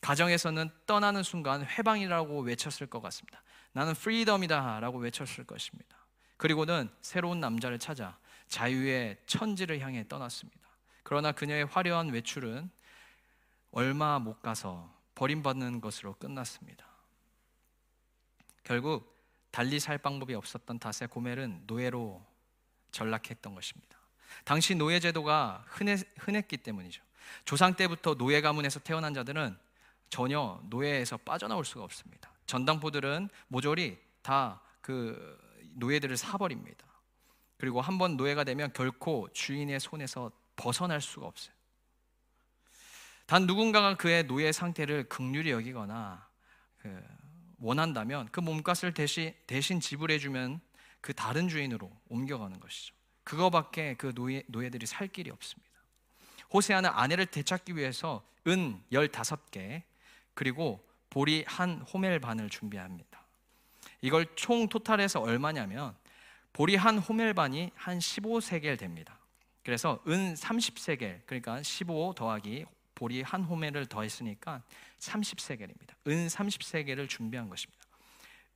가정에서는 0.00 0.70
떠나는 0.86 1.22
순간 1.22 1.64
회방이라고 1.64 2.40
외쳤을 2.40 2.88
것 2.88 3.00
같습니다. 3.02 3.42
나는 3.70 3.94
프리덤이다 3.94 4.80
라고 4.80 4.98
외쳤을 4.98 5.44
것입니다. 5.44 5.96
그리고는 6.36 6.90
새로운 7.00 7.38
남자를 7.38 7.78
찾아 7.78 8.18
자유의 8.48 9.18
천지를 9.26 9.78
향해 9.80 10.06
떠났습니다. 10.08 10.60
그러나 11.04 11.30
그녀의 11.30 11.66
화려한 11.66 12.08
외출은 12.08 12.68
얼마 13.70 14.18
못 14.18 14.42
가서 14.42 14.92
버림받는 15.14 15.80
것으로 15.80 16.14
끝났습니다. 16.14 16.84
결국 18.64 19.16
달리 19.52 19.78
살 19.78 19.96
방법이 19.98 20.34
없었던 20.34 20.80
탓에 20.80 21.06
고멜은 21.06 21.62
노예로 21.68 22.26
전락했던 22.90 23.54
것입니다. 23.54 23.96
당시 24.44 24.74
노예 24.74 25.00
제도가 25.00 25.64
흔했, 25.68 26.00
흔했기 26.18 26.58
때문이죠. 26.58 27.02
조상 27.44 27.74
때부터 27.74 28.14
노예 28.14 28.40
가문에서 28.40 28.80
태어난 28.80 29.14
자들은 29.14 29.56
전혀 30.10 30.60
노예에서 30.70 31.16
빠져나올 31.18 31.64
수가 31.64 31.84
없습니다. 31.84 32.30
전당포들은 32.46 33.28
모조리 33.48 33.98
다 34.22 34.60
그 34.86 35.36
노예들을 35.74 36.16
사버립니다. 36.16 36.86
그리고 37.56 37.80
한 37.80 37.98
번 37.98 38.16
노예가 38.16 38.44
되면 38.44 38.72
결코 38.72 39.28
주인의 39.32 39.80
손에서 39.80 40.30
벗어날 40.54 41.00
수가 41.00 41.26
없어요. 41.26 41.52
단 43.26 43.46
누군가가 43.48 43.96
그의 43.96 44.28
노예 44.28 44.52
상태를 44.52 45.08
극률히 45.08 45.50
여기거나 45.50 46.28
그 46.78 47.02
원한다면 47.58 48.28
그 48.30 48.38
몸값을 48.38 48.94
대신, 48.94 49.34
대신 49.48 49.80
지불해주면 49.80 50.60
그 51.00 51.12
다른 51.12 51.48
주인으로 51.48 51.90
옮겨가는 52.08 52.60
것이죠. 52.60 52.94
그거밖에 53.26 53.94
그 53.94 54.14
노예, 54.14 54.44
노예들이 54.46 54.86
살 54.86 55.08
길이 55.08 55.30
없습니다. 55.30 55.68
호세아는 56.52 56.88
아내를 56.88 57.26
되찾기 57.26 57.76
위해서 57.76 58.24
은 58.46 58.80
15개 58.92 59.82
그리고 60.32 60.86
보리 61.10 61.44
한 61.46 61.80
호멜 61.80 62.20
반을 62.20 62.48
준비합니다. 62.48 63.20
이걸 64.00 64.26
총 64.36 64.68
토탈해서 64.68 65.20
얼마냐면 65.20 65.96
보리 66.52 66.76
한 66.76 66.98
호멜 66.98 67.32
반이 67.32 67.72
한 67.74 67.98
15세겔 67.98 68.78
됩니다. 68.78 69.18
그래서 69.64 70.00
은 70.06 70.34
30세겔 70.34 71.22
그러니까 71.26 71.60
15 71.60 72.14
더하기 72.16 72.64
보리 72.94 73.22
한 73.22 73.42
호멜을 73.42 73.86
더했으니까 73.86 74.62
30세겔입니다. 75.00 75.94
은 76.06 76.28
30세겔을 76.28 77.08
준비한 77.08 77.48
것입니다. 77.48 77.84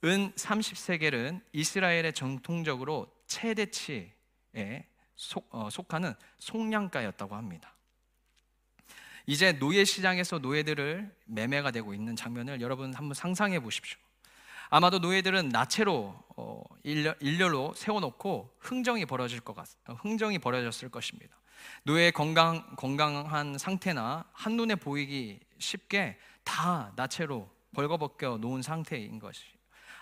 은 0.04 0.32
30세겔은 0.32 1.42
이스라엘의 1.52 2.12
정통적으로 2.12 3.12
최대치에 3.26 4.19
속, 5.16 5.48
어, 5.50 5.68
속하는 5.70 6.14
속량가였다고 6.38 7.34
합니다. 7.36 7.74
이제 9.26 9.52
노예 9.52 9.84
시장에서 9.84 10.38
노예들을 10.38 11.14
매매가 11.26 11.70
되고 11.72 11.94
있는 11.94 12.16
장면을 12.16 12.60
여러분 12.60 12.94
한번 12.94 13.14
상상해 13.14 13.60
보십시오. 13.60 13.98
아마도 14.70 14.98
노예들은 14.98 15.50
나체로 15.50 16.16
어, 16.36 16.62
일렬, 16.84 17.16
일렬로 17.20 17.74
세워놓고 17.74 18.56
흥정이 18.60 19.04
벌어질 19.04 19.40
것 19.40 19.54
같, 19.54 19.68
어, 19.86 19.94
흥정이 19.94 20.38
벌어졌을 20.38 20.88
것입니다. 20.88 21.36
노예의 21.82 22.12
건강 22.12 22.74
건강한 22.76 23.58
상태나 23.58 24.24
한 24.32 24.56
눈에 24.56 24.76
보이기 24.76 25.40
쉽게 25.58 26.18
다 26.44 26.92
나체로 26.96 27.50
벌거벗겨 27.74 28.38
놓은 28.38 28.62
상태인 28.62 29.18
것이. 29.18 29.42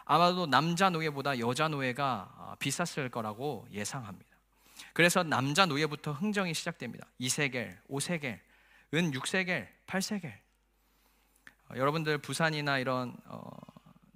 아마도 0.05 0.47
남자 0.47 0.89
노예보다 0.91 1.39
여자 1.39 1.69
노예가 1.69 2.35
어, 2.37 2.55
비쌌을 2.59 3.11
거라고 3.11 3.67
예상합니다. 3.73 4.38
그래서 4.93 5.23
남자 5.23 5.67
노예부터 5.67 6.13
흥정이 6.13 6.55
시작됩니다. 6.55 7.07
2세겔, 7.21 7.79
5세겔, 7.89 8.39
은 8.95 9.11
6세겔, 9.13 9.69
8세겔. 9.87 10.33
어, 11.71 11.77
여러분들 11.77 12.19
부산이나 12.19 12.79
이런 12.79 13.17
어, 13.27 13.51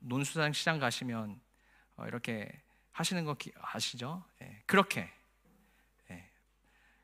논수산 0.01 0.53
시장 0.53 0.79
가시면 0.79 1.41
어, 1.97 2.07
이렇게 2.07 2.51
하시는 2.93 3.25
거 3.25 3.37
아시죠? 3.61 4.25
예, 4.43 4.63
그렇게. 4.67 5.11
예. 6.11 6.31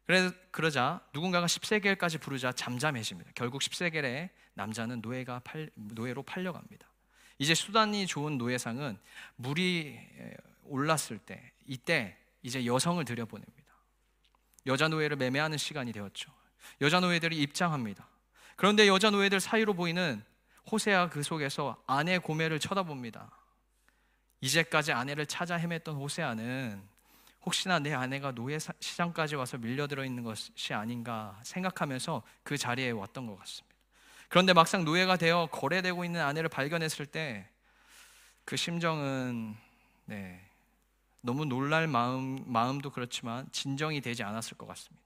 그래 0.05 0.31
그러자 0.51 1.01
누군가가 1.13 1.47
10세겔까지 1.47 2.21
부르자 2.21 2.53
잠잠해집니다. 2.53 3.33
결국 3.35 3.63
10세겔에 3.63 4.31
남자는 4.55 5.01
노예가 5.01 5.41
팔, 5.41 5.71
노예로 5.75 6.23
팔려갑니다. 6.23 6.87
이제 7.39 7.55
수단이 7.55 8.07
좋은 8.07 8.37
노예상은 8.37 8.99
물이 9.37 9.99
올랐을 10.65 11.19
때 11.25 11.53
이때 11.67 12.17
이제 12.43 12.65
여성을 12.65 13.05
들여보냅니다. 13.05 13.75
여자 14.67 14.89
노예를 14.89 15.17
매매하는 15.17 15.59
시간이 15.59 15.93
되었죠. 15.93 16.31
여자 16.81 17.01
노예들이 17.01 17.37
입장합니다. 17.39 18.09
그런데 18.57 18.87
여자 18.87 19.11
노예들 19.11 19.41
사이로 19.41 19.75
보이는 19.75 20.23
호세아 20.71 21.09
그 21.09 21.23
속에서 21.23 21.83
아내 21.87 22.19
고매를 22.19 22.59
쳐다봅니다. 22.59 23.31
이제까지 24.41 24.93
아내를 24.93 25.27
찾아 25.27 25.59
헤맸던 25.59 25.97
호세아는 25.97 26.83
혹시나 27.45 27.79
내 27.79 27.95
아내가 27.95 28.33
노예 28.33 28.59
시장까지 28.59 29.37
와서 29.37 29.57
밀려들어 29.57 30.05
있는 30.05 30.23
것이 30.23 30.75
아닌가 30.75 31.41
생각하면서 31.45 32.23
그 32.43 32.59
자리에 32.59 32.91
왔던 32.91 33.27
것 33.27 33.39
같습니다. 33.39 33.77
그런데 34.29 34.53
막상 34.53 34.85
노예가 34.85 35.17
되어 35.17 35.47
거래되고 35.47 36.05
있는 36.05 36.21
아내를 36.21 36.49
발견했을 36.49 37.07
때 37.07 37.49
그 38.49 38.57
심정은 38.57 39.55
네, 40.07 40.41
너무 41.21 41.45
놀랄 41.45 41.87
마음, 41.87 42.43
마음도 42.47 42.91
그렇지만 42.91 43.51
진정이 43.53 44.01
되지 44.01 44.23
않았을 44.23 44.57
것 44.57 44.67
같습니다. 44.67 45.05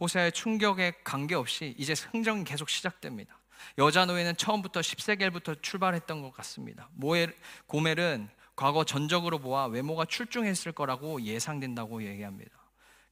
호세의 0.00 0.32
충격에 0.32 0.92
관계없이 1.04 1.76
이제 1.78 1.92
흥정이 1.92 2.44
계속 2.44 2.68
시작됩니다. 2.68 3.38
여자 3.78 4.04
노예는 4.04 4.36
처음부터 4.36 4.80
10세겔부터 4.80 5.62
출발했던 5.62 6.22
것 6.22 6.32
같습니다. 6.32 6.88
모엘, 6.94 7.36
고멜은 7.66 8.28
과거 8.56 8.84
전적으로 8.84 9.38
보아 9.38 9.66
외모가 9.66 10.04
출중했을 10.04 10.72
거라고 10.72 11.22
예상된다고 11.22 12.04
얘기합니다. 12.04 12.50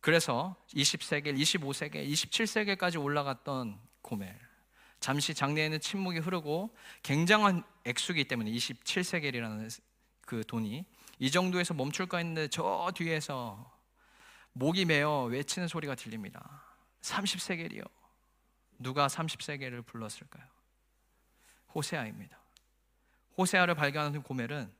그래서 0.00 0.56
20세겔, 0.74 1.38
25세겔, 1.38 2.11
27세겔까지 2.11 3.00
올라갔던 3.02 3.78
고멜. 4.02 4.49
잠시 5.00 5.34
장래에는 5.34 5.80
침묵이 5.80 6.18
흐르고 6.18 6.76
굉장한 7.02 7.64
액수기 7.84 8.24
때문에 8.24 8.50
27세겔이라는 8.50 9.80
그 10.20 10.44
돈이 10.46 10.84
이 11.18 11.30
정도에서 11.30 11.74
멈출까 11.74 12.18
했는데 12.18 12.48
저 12.48 12.90
뒤에서 12.94 13.80
목이 14.52 14.84
메어 14.84 15.24
외치는 15.24 15.68
소리가 15.68 15.94
들립니다. 15.94 16.62
30세겔이요. 17.00 17.82
누가 18.78 19.06
30세겔을 19.06 19.84
불렀을까요? 19.86 20.44
호세아입니다. 21.74 22.38
호세아를 23.38 23.74
발견하는 23.74 24.22
고멜은 24.22 24.72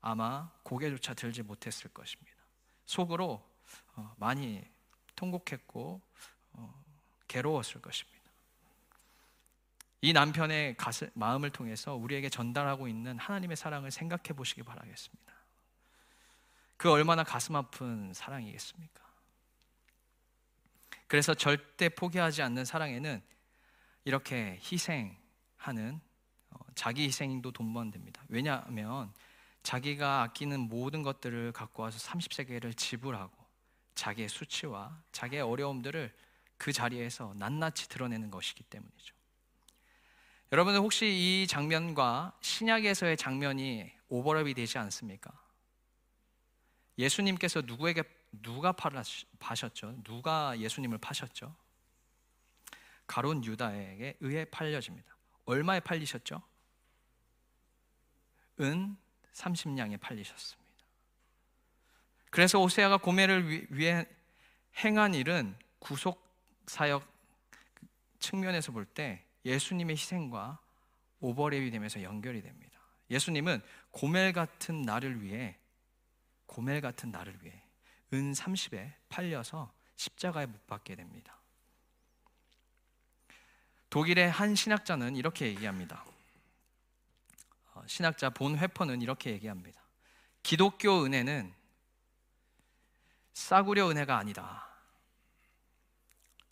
아마 0.00 0.50
고개조차 0.62 1.14
들지 1.14 1.42
못했을 1.42 1.90
것입니다. 1.90 2.36
속으로 2.86 3.46
어, 3.94 4.14
많이 4.16 4.64
통곡했고 5.14 6.00
어, 6.52 6.84
괴로웠을 7.28 7.80
것입니다. 7.80 8.17
이 10.00 10.12
남편의 10.12 10.76
가슴, 10.76 11.08
마음을 11.14 11.50
통해서 11.50 11.94
우리에게 11.94 12.28
전달하고 12.28 12.88
있는 12.88 13.18
하나님의 13.18 13.56
사랑을 13.56 13.90
생각해 13.90 14.34
보시기 14.36 14.62
바라겠습니다. 14.62 15.32
그 16.76 16.90
얼마나 16.90 17.24
가슴 17.24 17.56
아픈 17.56 18.12
사랑이겠습니까? 18.14 19.02
그래서 21.08 21.34
절대 21.34 21.88
포기하지 21.88 22.42
않는 22.42 22.64
사랑에는 22.64 23.20
이렇게 24.04 24.60
희생하는 24.62 26.00
어, 26.50 26.58
자기 26.74 27.04
희생도 27.04 27.50
돈 27.50 27.90
됩니다. 27.90 28.22
왜냐하면 28.28 29.12
자기가 29.62 30.22
아끼는 30.22 30.60
모든 30.60 31.02
것들을 31.02 31.52
갖고 31.52 31.82
와서 31.82 31.98
30세계를 31.98 32.76
지불하고 32.76 33.36
자기의 33.94 34.28
수치와 34.28 35.02
자기의 35.10 35.42
어려움들을 35.42 36.14
그 36.56 36.72
자리에서 36.72 37.34
낱낱이 37.36 37.88
드러내는 37.88 38.30
것이기 38.30 38.62
때문이죠. 38.64 39.17
여러분들 40.50 40.80
혹시 40.80 41.06
이 41.06 41.46
장면과 41.46 42.38
신약에서의 42.40 43.16
장면이 43.16 43.90
오버랩이 44.10 44.56
되지 44.56 44.78
않습니까? 44.78 45.30
예수님께서 46.96 47.60
누구에게 47.60 48.02
누가 48.42 48.72
파셨죠? 48.72 50.02
누가 50.04 50.58
예수님을 50.58 50.98
파셨죠? 50.98 51.54
가론 53.06 53.44
유다에게 53.44 54.16
의해 54.20 54.44
팔려집니다. 54.46 55.16
얼마에 55.44 55.80
팔리셨죠? 55.80 56.42
은 58.60 58.96
30냥에 59.34 60.00
팔리셨습니다. 60.00 60.68
그래서 62.30 62.58
오세아가 62.58 62.96
고매를 62.96 63.72
위해 63.74 64.06
행한 64.76 65.14
일은 65.14 65.56
구속 65.78 66.26
사역 66.66 67.06
측면에서 68.18 68.72
볼 68.72 68.84
때 68.84 69.27
예수님의 69.48 69.96
희생과 69.96 70.58
오버랩이 71.22 71.72
되면서 71.72 72.02
연결이 72.02 72.42
됩니다. 72.42 72.78
예수님은 73.10 73.62
고멜 73.90 74.32
같은 74.32 74.82
나를 74.82 75.22
위해 75.22 75.58
고멜 76.46 76.80
같은 76.80 77.10
나를 77.10 77.38
위해 77.42 77.62
은 78.12 78.32
30에 78.32 78.92
팔려서 79.08 79.72
십자가에 79.96 80.46
못 80.46 80.66
박게 80.66 80.94
됩니다. 80.94 81.36
독일의 83.90 84.30
한 84.30 84.54
신학자는 84.54 85.16
이렇게 85.16 85.46
얘기합니다. 85.46 86.04
어, 87.74 87.82
신학자 87.86 88.28
본 88.30 88.58
회퍼는 88.58 89.00
이렇게 89.02 89.30
얘기합니다. 89.30 89.80
기독교 90.42 91.04
은혜는 91.04 91.52
싸구려 93.32 93.90
은혜가 93.90 94.18
아니다. 94.18 94.68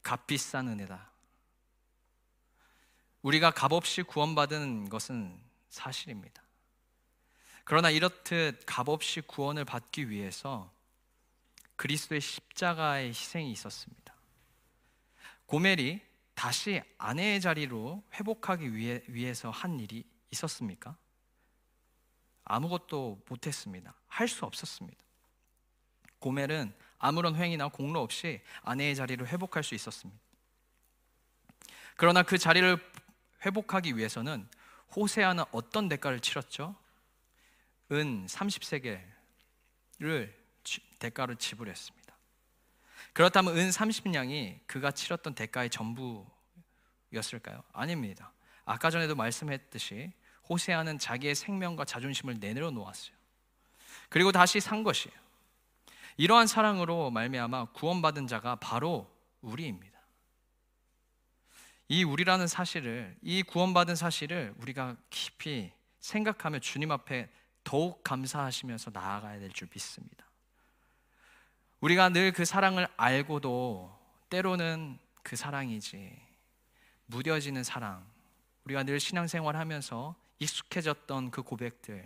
값비싼 0.02 0.68
은혜다. 0.68 1.15
우리가 3.26 3.50
값없이 3.50 4.04
구원받은 4.04 4.88
것은 4.88 5.36
사실입니다. 5.68 6.44
그러나 7.64 7.90
이렇듯 7.90 8.62
값없이 8.66 9.20
구원을 9.20 9.64
받기 9.64 10.10
위해서 10.10 10.72
그리스도의 11.74 12.20
십자가의 12.20 13.08
희생이 13.08 13.50
있었습니다. 13.50 14.14
고멜이 15.46 16.00
다시 16.34 16.80
아내의 16.98 17.40
자리로 17.40 18.04
회복하기 18.14 18.76
위해, 18.76 19.02
위해서 19.08 19.50
한 19.50 19.80
일이 19.80 20.04
있었습니까? 20.30 20.96
아무것도 22.44 23.24
못했습니다. 23.28 23.92
할 24.06 24.28
수 24.28 24.44
없었습니다. 24.44 25.02
고멜은 26.20 26.72
아무런 26.98 27.34
횡이나 27.34 27.68
공로 27.68 28.00
없이 28.02 28.40
아내의 28.62 28.94
자리를 28.94 29.26
회복할 29.26 29.64
수 29.64 29.74
있었습니다. 29.74 30.20
그러나 31.96 32.22
그 32.22 32.38
자리를 32.38 32.78
회복하기 33.44 33.96
위해서는 33.96 34.48
호세아는 34.94 35.44
어떤 35.52 35.88
대가를 35.88 36.20
치렀죠? 36.20 36.74
은 37.92 38.26
30세겔을 38.26 39.00
대가를 40.98 41.36
지불했습니다. 41.36 42.16
그렇다면 43.12 43.56
은 43.56 43.70
30냥이 43.70 44.60
그가 44.66 44.90
치렀던 44.90 45.34
대가의 45.34 45.70
전부였을까요? 45.70 47.62
아닙니다. 47.72 48.32
아까 48.64 48.90
전에도 48.90 49.14
말씀했듯이 49.14 50.12
호세아는 50.48 50.98
자기의 50.98 51.34
생명과 51.34 51.84
자존심을 51.84 52.38
내내려 52.40 52.70
놓았어요. 52.70 53.14
그리고 54.08 54.32
다시 54.32 54.60
산 54.60 54.82
것이에요. 54.82 55.16
이러한 56.16 56.46
사랑으로 56.46 57.10
말미암아 57.10 57.72
구원받은 57.72 58.26
자가 58.26 58.56
바로 58.56 59.10
우리입니다. 59.40 59.95
이 61.88 62.02
우리라는 62.04 62.46
사실을 62.46 63.16
이 63.22 63.42
구원받은 63.42 63.94
사실을 63.96 64.54
우리가 64.58 64.96
깊이 65.10 65.72
생각하며 66.00 66.58
주님 66.60 66.90
앞에 66.90 67.28
더욱 67.64 68.02
감사하시면서 68.02 68.90
나아가야 68.92 69.38
될 69.40 69.50
줄 69.50 69.68
믿습니다. 69.72 70.24
우리가 71.80 72.08
늘 72.08 72.32
그 72.32 72.44
사랑을 72.44 72.88
알고도 72.96 73.96
때로는 74.30 74.98
그 75.22 75.36
사랑이지 75.36 76.12
무뎌지는 77.06 77.62
사랑. 77.62 78.04
우리가 78.64 78.82
늘 78.82 78.98
신앙생활 78.98 79.56
하면서 79.56 80.16
익숙해졌던 80.40 81.30
그 81.30 81.42
고백들 81.42 82.04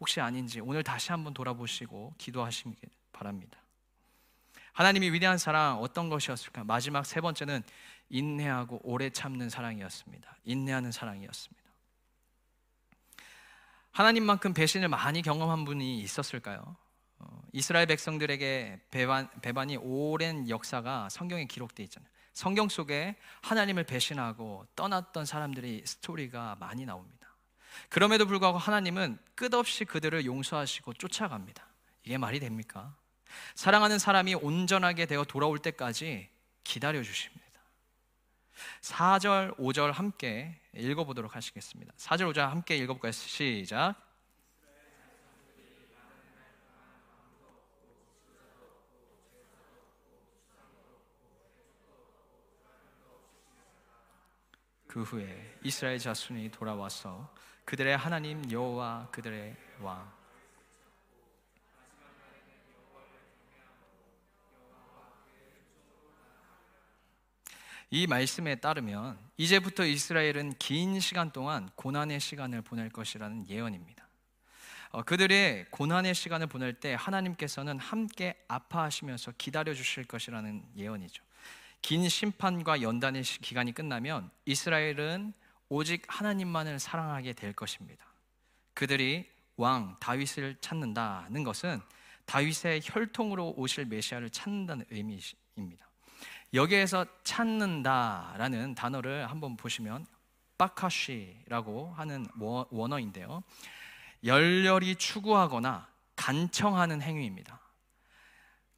혹시 0.00 0.20
아닌지 0.20 0.60
오늘 0.60 0.82
다시 0.82 1.12
한번 1.12 1.34
돌아보시고 1.34 2.14
기도하시기 2.16 2.74
바랍니다. 3.12 3.58
하나님이 4.72 5.10
위대한 5.10 5.36
사랑 5.36 5.78
어떤 5.78 6.08
것이었을까? 6.08 6.64
마지막 6.64 7.04
세 7.04 7.20
번째는 7.20 7.62
인내하고 8.10 8.80
오래 8.82 9.10
참는 9.10 9.48
사랑이었습니다. 9.48 10.36
인내하는 10.44 10.92
사랑이었습니다. 10.92 11.60
하나님만큼 13.92 14.54
배신을 14.54 14.88
많이 14.88 15.22
경험한 15.22 15.64
분이 15.64 16.00
있었을까요? 16.00 16.76
어, 17.18 17.42
이스라엘 17.52 17.86
백성들에게 17.86 18.80
배반, 18.90 19.28
배반이 19.40 19.76
오랜 19.76 20.48
역사가 20.48 21.08
성경에 21.08 21.46
기록되어 21.46 21.84
있잖아요. 21.84 22.10
성경 22.32 22.68
속에 22.68 23.16
하나님을 23.42 23.84
배신하고 23.84 24.66
떠났던 24.76 25.26
사람들의 25.26 25.82
스토리가 25.84 26.56
많이 26.60 26.86
나옵니다. 26.86 27.20
그럼에도 27.88 28.26
불구하고 28.26 28.58
하나님은 28.58 29.18
끝없이 29.34 29.84
그들을 29.84 30.24
용서하시고 30.24 30.94
쫓아갑니다. 30.94 31.66
이게 32.04 32.18
말이 32.18 32.40
됩니까? 32.40 32.96
사랑하는 33.54 33.98
사람이 33.98 34.34
온전하게 34.36 35.06
되어 35.06 35.24
돌아올 35.24 35.58
때까지 35.58 36.28
기다려 36.64 37.02
주십니다. 37.02 37.39
4절, 38.82 39.56
5절 39.56 39.92
함께 39.92 40.60
읽어보도록 40.74 41.36
하시겠습니다. 41.36 41.92
4절, 41.96 42.32
5절 42.32 42.48
함께 42.48 42.76
읽어볼까요? 42.76 43.12
시작. 43.12 43.94
그 54.86 55.02
후에 55.02 55.58
이스라엘 55.62 56.00
자손이 56.00 56.50
돌아와서 56.50 57.32
그들의 57.64 57.96
하나님 57.96 58.50
여호와 58.50 59.08
그들의 59.12 59.56
왕 59.82 60.19
이 67.90 68.06
말씀에 68.06 68.56
따르면 68.56 69.18
이제부터 69.36 69.84
이스라엘은 69.84 70.54
긴 70.58 71.00
시간 71.00 71.32
동안 71.32 71.68
고난의 71.74 72.20
시간을 72.20 72.62
보낼 72.62 72.88
것이라는 72.88 73.48
예언입니다. 73.48 74.06
어, 74.92 75.02
그들의 75.02 75.66
고난의 75.70 76.14
시간을 76.14 76.46
보낼 76.46 76.74
때 76.74 76.94
하나님께서는 76.98 77.78
함께 77.78 78.36
아파하시면서 78.48 79.32
기다려 79.38 79.74
주실 79.74 80.04
것이라는 80.04 80.64
예언이죠. 80.76 81.22
긴 81.82 82.08
심판과 82.08 82.82
연단의 82.82 83.22
기간이 83.22 83.72
끝나면 83.72 84.30
이스라엘은 84.46 85.32
오직 85.68 86.02
하나님만을 86.06 86.78
사랑하게 86.78 87.32
될 87.32 87.52
것입니다. 87.52 88.04
그들이 88.74 89.28
왕 89.56 89.96
다윗을 90.00 90.56
찾는다는 90.60 91.44
것은 91.44 91.80
다윗의 92.24 92.82
혈통으로 92.84 93.54
오실 93.56 93.86
메시아를 93.86 94.30
찾는다는 94.30 94.86
의미입니다. 94.90 95.89
여기에서 96.52 97.06
찾는다라는 97.22 98.74
단어를 98.74 99.30
한번 99.30 99.56
보시면 99.56 100.06
바카쉬라고 100.58 101.94
하는 101.96 102.26
원어인데요. 102.70 103.42
열렬히 104.24 104.96
추구하거나 104.96 105.88
간청하는 106.16 107.00
행위입니다. 107.00 107.60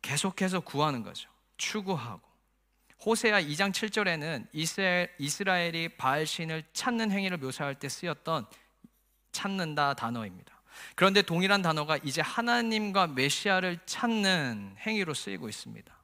계속해서 0.00 0.60
구하는 0.60 1.02
거죠. 1.02 1.28
추구하고. 1.56 2.20
호세아 3.04 3.40
2장 3.40 3.72
7절에는 3.72 4.46
이스라엘, 4.52 5.12
이스라엘이 5.18 5.96
바알 5.96 6.24
신을 6.24 6.62
찾는 6.72 7.10
행위를 7.10 7.38
묘사할 7.38 7.74
때 7.74 7.88
쓰였던 7.88 8.46
찾는다 9.32 9.94
단어입니다. 9.94 10.52
그런데 10.94 11.22
동일한 11.22 11.62
단어가 11.62 11.96
이제 12.04 12.20
하나님과 12.20 13.08
메시아를 13.08 13.80
찾는 13.86 14.76
행위로 14.78 15.14
쓰이고 15.14 15.48
있습니다. 15.48 16.01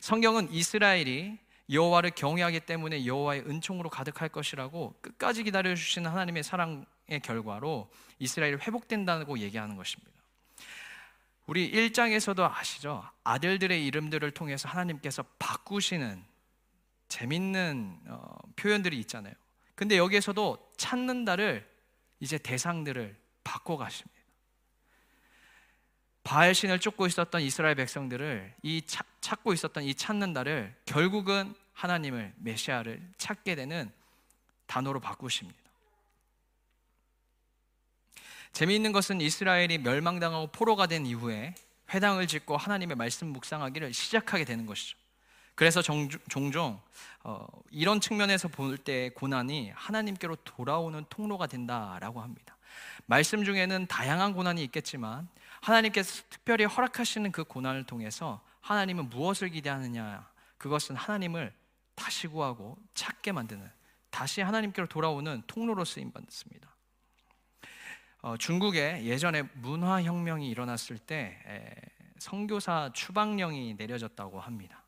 성경은 0.00 0.52
이스라엘이 0.52 1.38
여호와를 1.70 2.10
경외하기 2.10 2.60
때문에 2.60 3.06
여호와의 3.06 3.42
은총으로 3.42 3.90
가득할 3.90 4.28
것이라고 4.28 4.94
끝까지 5.00 5.42
기다려 5.42 5.74
주시는 5.74 6.10
하나님의 6.10 6.42
사랑의 6.44 6.86
결과로 7.22 7.90
이스라엘이 8.18 8.56
회복된다고 8.56 9.38
얘기하는 9.38 9.76
것입니다. 9.76 10.12
우리 11.46 11.70
1장에서도 11.70 12.40
아시죠? 12.52 13.08
아들들의 13.24 13.84
이름들을 13.86 14.30
통해서 14.32 14.68
하나님께서 14.68 15.24
바꾸시는 15.38 16.24
재밌는 17.08 18.00
어, 18.08 18.36
표현들이 18.56 18.98
있잖아요. 19.00 19.34
근데 19.74 19.96
여기에서도 19.96 20.72
찾는다를 20.76 21.68
이제 22.18 22.38
대상들을 22.38 23.16
바꿔 23.44 23.76
가십니다. 23.76 24.15
바알 26.26 26.56
신을 26.56 26.80
쫓고 26.80 27.06
있었던 27.06 27.40
이스라엘 27.40 27.76
백성들을 27.76 28.52
이 28.64 28.82
차, 28.84 29.04
찾고 29.20 29.52
있었던 29.52 29.84
이 29.84 29.94
찾는다를 29.94 30.74
결국은 30.84 31.54
하나님을 31.72 32.32
메시아를 32.38 33.00
찾게 33.16 33.54
되는 33.54 33.92
단어로 34.66 34.98
바꾸십니다. 34.98 35.56
재미있는 38.50 38.90
것은 38.90 39.20
이스라엘이 39.20 39.78
멸망당하고 39.78 40.48
포로가 40.48 40.88
된 40.88 41.06
이후에 41.06 41.54
회당을 41.94 42.26
짓고 42.26 42.56
하나님의 42.56 42.96
말씀 42.96 43.28
묵상하기를 43.28 43.92
시작하게 43.92 44.44
되는 44.44 44.66
것이죠. 44.66 44.98
그래서 45.56 45.82
종, 45.82 46.08
종 46.52 46.80
어, 47.24 47.44
이런 47.72 48.00
측면에서 48.00 48.46
볼 48.46 48.78
때 48.78 49.10
고난이 49.10 49.72
하나님께로 49.74 50.36
돌아오는 50.44 51.04
통로가 51.08 51.48
된다라고 51.48 52.20
합니다. 52.20 52.56
말씀 53.06 53.42
중에는 53.42 53.86
다양한 53.88 54.32
고난이 54.34 54.62
있겠지만 54.64 55.28
하나님께서 55.60 56.22
특별히 56.30 56.64
허락하시는 56.66 57.32
그 57.32 57.42
고난을 57.42 57.84
통해서 57.84 58.40
하나님은 58.60 59.10
무엇을 59.10 59.48
기대하느냐? 59.48 60.28
그것은 60.58 60.94
하나님을 60.94 61.52
다시 61.94 62.28
구하고 62.28 62.76
찾게 62.94 63.32
만드는 63.32 63.68
다시 64.10 64.42
하나님께로 64.42 64.86
돌아오는 64.88 65.42
통로로 65.46 65.84
쓰임 65.84 66.12
받습니다. 66.12 66.68
어, 68.22 68.36
중국에 68.36 69.04
예전에 69.04 69.42
문화 69.54 70.02
혁명이 70.02 70.48
일어났을 70.48 70.98
때 70.98 71.40
에, 71.46 71.70
선교사 72.18 72.90
추방령이 72.92 73.74
내려졌다고 73.74 74.40
합니다. 74.40 74.82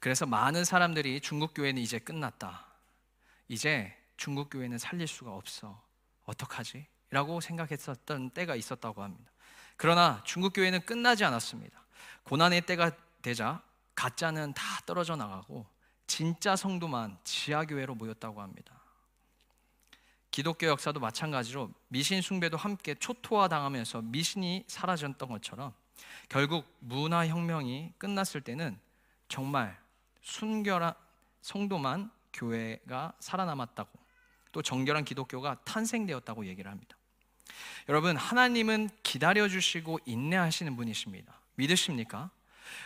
그래서 0.00 0.26
많은 0.26 0.64
사람들이 0.64 1.20
중국 1.20 1.52
교회는 1.54 1.80
이제 1.80 1.98
끝났다. 1.98 2.66
이제 3.48 3.94
중국 4.16 4.48
교회는 4.50 4.78
살릴 4.78 5.06
수가 5.06 5.32
없어. 5.32 5.82
어떡하지? 6.24 6.86
라고 7.10 7.40
생각했었던 7.40 8.30
때가 8.30 8.56
있었다고 8.56 9.02
합니다. 9.02 9.30
그러나 9.76 10.22
중국 10.24 10.52
교회는 10.54 10.84
끝나지 10.86 11.24
않았습니다. 11.24 11.84
고난의 12.24 12.62
때가 12.62 12.92
되자 13.22 13.62
가짜는 13.94 14.54
다 14.54 14.62
떨어져 14.86 15.16
나가고 15.16 15.66
진짜 16.06 16.56
성도만 16.56 17.18
지하 17.24 17.64
교회로 17.64 17.94
모였다고 17.94 18.40
합니다. 18.40 18.80
기독교 20.30 20.66
역사도 20.66 21.00
마찬가지로 21.00 21.72
미신 21.88 22.22
숭배도 22.22 22.56
함께 22.56 22.94
초토화 22.94 23.48
당하면서 23.48 24.02
미신이 24.02 24.64
사라졌던 24.68 25.28
것처럼 25.28 25.74
결국 26.28 26.66
문화 26.78 27.26
혁명이 27.26 27.92
끝났을 27.98 28.40
때는 28.40 28.78
정말 29.28 29.78
순결한 30.22 30.94
성도만 31.40 32.10
교회가 32.32 33.14
살아남았다고 33.20 33.90
또 34.52 34.62
정결한 34.62 35.04
기독교가 35.04 35.60
탄생되었다고 35.64 36.46
얘기를 36.46 36.70
합니다. 36.70 36.96
여러분, 37.88 38.16
하나님은 38.16 38.90
기다려 39.02 39.48
주시고 39.48 40.00
인내하시는 40.04 40.76
분이십니다. 40.76 41.40
믿으십니까? 41.56 42.30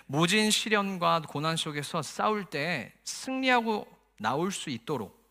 모진 0.06 0.50
시련과 0.50 1.22
고난 1.28 1.56
속에서 1.56 2.02
싸울 2.02 2.44
때 2.44 2.92
승리하고 3.04 3.86
나올 4.18 4.52
수 4.52 4.70
있도록 4.70 5.22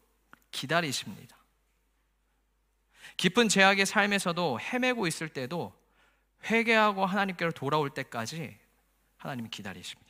기다리십니다. 0.52 1.36
깊은 3.18 3.50
제약의 3.50 3.86
삶에서도 3.86 4.60
헤매고 4.60 5.08
있을 5.08 5.30
때도 5.30 5.74
회개하고 6.46 7.06
하나님께로 7.06 7.52
돌아올 7.52 7.90
때까지 7.92 8.58
하나님이 9.18 9.50
기다리십니다. 9.50 10.03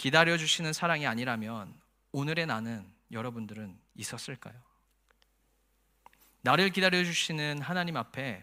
기다려 0.00 0.38
주시는 0.38 0.72
사랑이 0.72 1.06
아니라면 1.06 1.78
오늘의 2.12 2.46
나는 2.46 2.90
여러분들은 3.12 3.78
있었을까요? 3.96 4.54
나를 6.40 6.70
기다려 6.70 7.04
주시는 7.04 7.60
하나님 7.60 7.98
앞에 7.98 8.42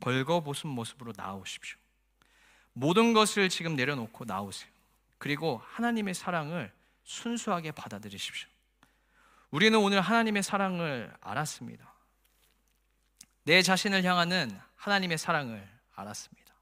벌거벗은 0.00 0.68
모습으로 0.68 1.14
나오십시오. 1.16 1.78
모든 2.74 3.14
것을 3.14 3.48
지금 3.48 3.74
내려놓고 3.74 4.26
나오세요. 4.26 4.70
그리고 5.16 5.62
하나님의 5.64 6.12
사랑을 6.12 6.70
순수하게 7.04 7.72
받아들이십시오. 7.72 8.46
우리는 9.50 9.78
오늘 9.78 10.02
하나님의 10.02 10.42
사랑을 10.42 11.10
알았습니다. 11.22 11.90
내 13.44 13.62
자신을 13.62 14.04
향하는 14.04 14.60
하나님의 14.76 15.16
사랑을 15.16 15.66
알았습니다. 15.94 16.52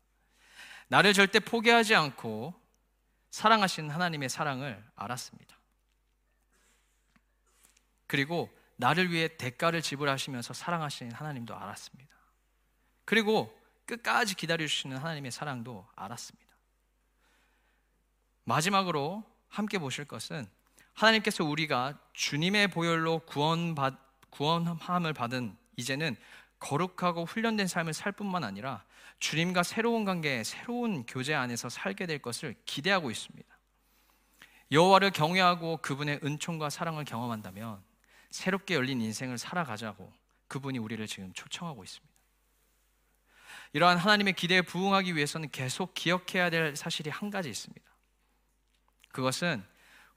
나를 0.87 1.15
절대 1.15 1.41
포기하지 1.41 1.97
않고 1.97 2.55
사랑하신 3.37 3.91
하나님의 3.91 4.31
사랑을 4.31 4.83
알았습니다. 4.97 5.59
그리고 8.07 8.49
나를 8.77 9.13
위해 9.13 9.29
대가를 9.37 9.83
지불하시면서 9.83 10.55
사랑하시는 10.55 11.13
하나님도 11.13 11.55
알았습니다. 11.55 12.17
그리고 13.05 13.55
끝까지 13.85 14.37
기다려주시는 14.37 14.97
하나님의 14.97 15.33
사랑도 15.33 15.87
알았습니다. 15.97 16.51
마지막으로 18.45 19.23
함께 19.49 19.79
보실 19.79 20.07
것은 20.07 20.49
하나님께서 20.95 21.45
우리가 21.45 21.99
주님의 22.15 22.69
보혈로 22.69 23.19
구원받, 23.27 24.31
구원함을 24.31 25.13
받은 25.13 25.55
이제는 25.77 26.17
거룩하고 26.67 27.25
훈련된 27.25 27.69
삶을 27.69 27.95
살 27.95 28.11
뿐만 28.11 28.43
아니라 28.43 28.85
주님과 29.21 29.63
새로운 29.63 30.05
관계, 30.05 30.43
새로운 30.43 31.07
교제 31.07 31.33
안에서 31.33 31.69
살게 31.69 32.07
될 32.07 32.19
것을 32.19 32.57
기대하고 32.65 33.11
있습니다. 33.11 33.47
여호와를 34.73 35.13
경외하고 35.13 35.77
그분의 35.79 36.21
은총과 36.25 36.71
사랑을 36.71 37.05
경험한다면 37.05 37.81
새롭게 38.31 38.75
열린 38.75 39.01
인생을 39.01 39.39
살아가자고 39.39 40.13
그분이 40.49 40.79
우리를 40.79 41.07
지금 41.07 41.33
초청하고 41.33 41.85
있습니다. 41.85 42.15
이러한 43.73 43.99
하나님의 43.99 44.33
기대에 44.33 44.63
부응하기 44.63 45.15
위해서는 45.15 45.51
계속 45.51 45.95
기억해야 45.95 46.51
될 46.51 46.75
사실이 46.75 47.11
한 47.11 47.31
가지 47.31 47.49
있습니다. 47.49 47.85
그것은 49.13 49.65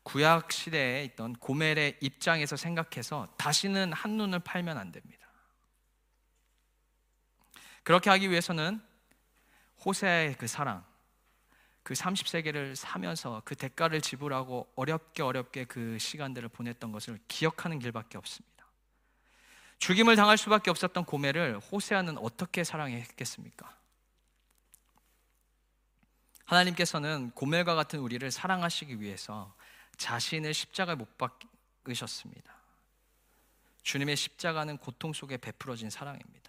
구약 0.02 0.52
시대에 0.52 1.04
있던 1.06 1.34
고멜의 1.34 1.98
입장에서 2.02 2.56
생각해서 2.56 3.28
다시는 3.38 3.94
한눈을 3.94 4.40
팔면 4.40 4.78
안 4.78 4.92
됩니다. 4.92 5.29
그렇게 7.84 8.10
하기 8.10 8.30
위해서는 8.30 8.82
호세의 9.86 10.36
그 10.36 10.48
사랑, 10.48 10.86
그 11.84 11.94
30세계를 11.94 12.76
사면서 12.76 13.42
그 13.46 13.56
대가를 13.56 14.02
지불하고 14.02 14.72
어렵게 14.76 15.24
어렵게 15.24 15.66
그 15.66 15.98
시간들을 15.98 16.50
보냈던 16.50 16.92
것을 16.92 17.20
기억하는 17.28 17.80
길밖에 17.80 18.18
없습니다. 18.18 18.66
죽임을 19.80 20.16
당할 20.16 20.38
수밖에 20.38 20.70
없었던 20.70 21.06
고멜을 21.06 21.60
호세아는 21.60 22.18
어떻게 22.18 22.64
사랑했겠습니까? 22.64 23.74
하나님께서는 26.46 27.32
고멜과 27.32 27.76
같은 27.76 28.00
우리를 28.00 28.30
사랑하시기 28.30 29.00
위해서 29.00 29.56
자신을 29.98 30.54
십자가에 30.54 30.96
못 30.96 31.18
박으셨습니다. 31.18 32.54
주님의 33.84 34.16
십자가는 34.16 34.78
고통 34.78 35.14
속에 35.14 35.38
베풀어진 35.38 35.90
사랑입니다. 35.90 36.49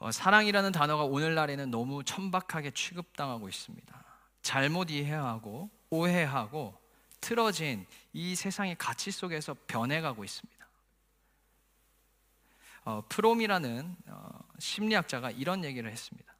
어, 0.00 0.10
사랑이라는 0.10 0.72
단어가 0.72 1.04
오늘날에는 1.04 1.70
너무 1.70 2.02
천박하게 2.02 2.70
취급당하고 2.70 3.50
있습니다. 3.50 4.04
잘못 4.40 4.90
이해하고 4.90 5.68
오해하고 5.90 6.80
틀어진 7.20 7.86
이 8.14 8.34
세상의 8.34 8.76
가치 8.78 9.10
속에서 9.10 9.54
변해가고 9.66 10.24
있습니다. 10.24 10.66
어, 12.84 13.04
프롬이라는 13.10 13.96
어, 14.06 14.38
심리학자가 14.58 15.32
이런 15.32 15.64
얘기를 15.64 15.90
했습니다. 15.90 16.34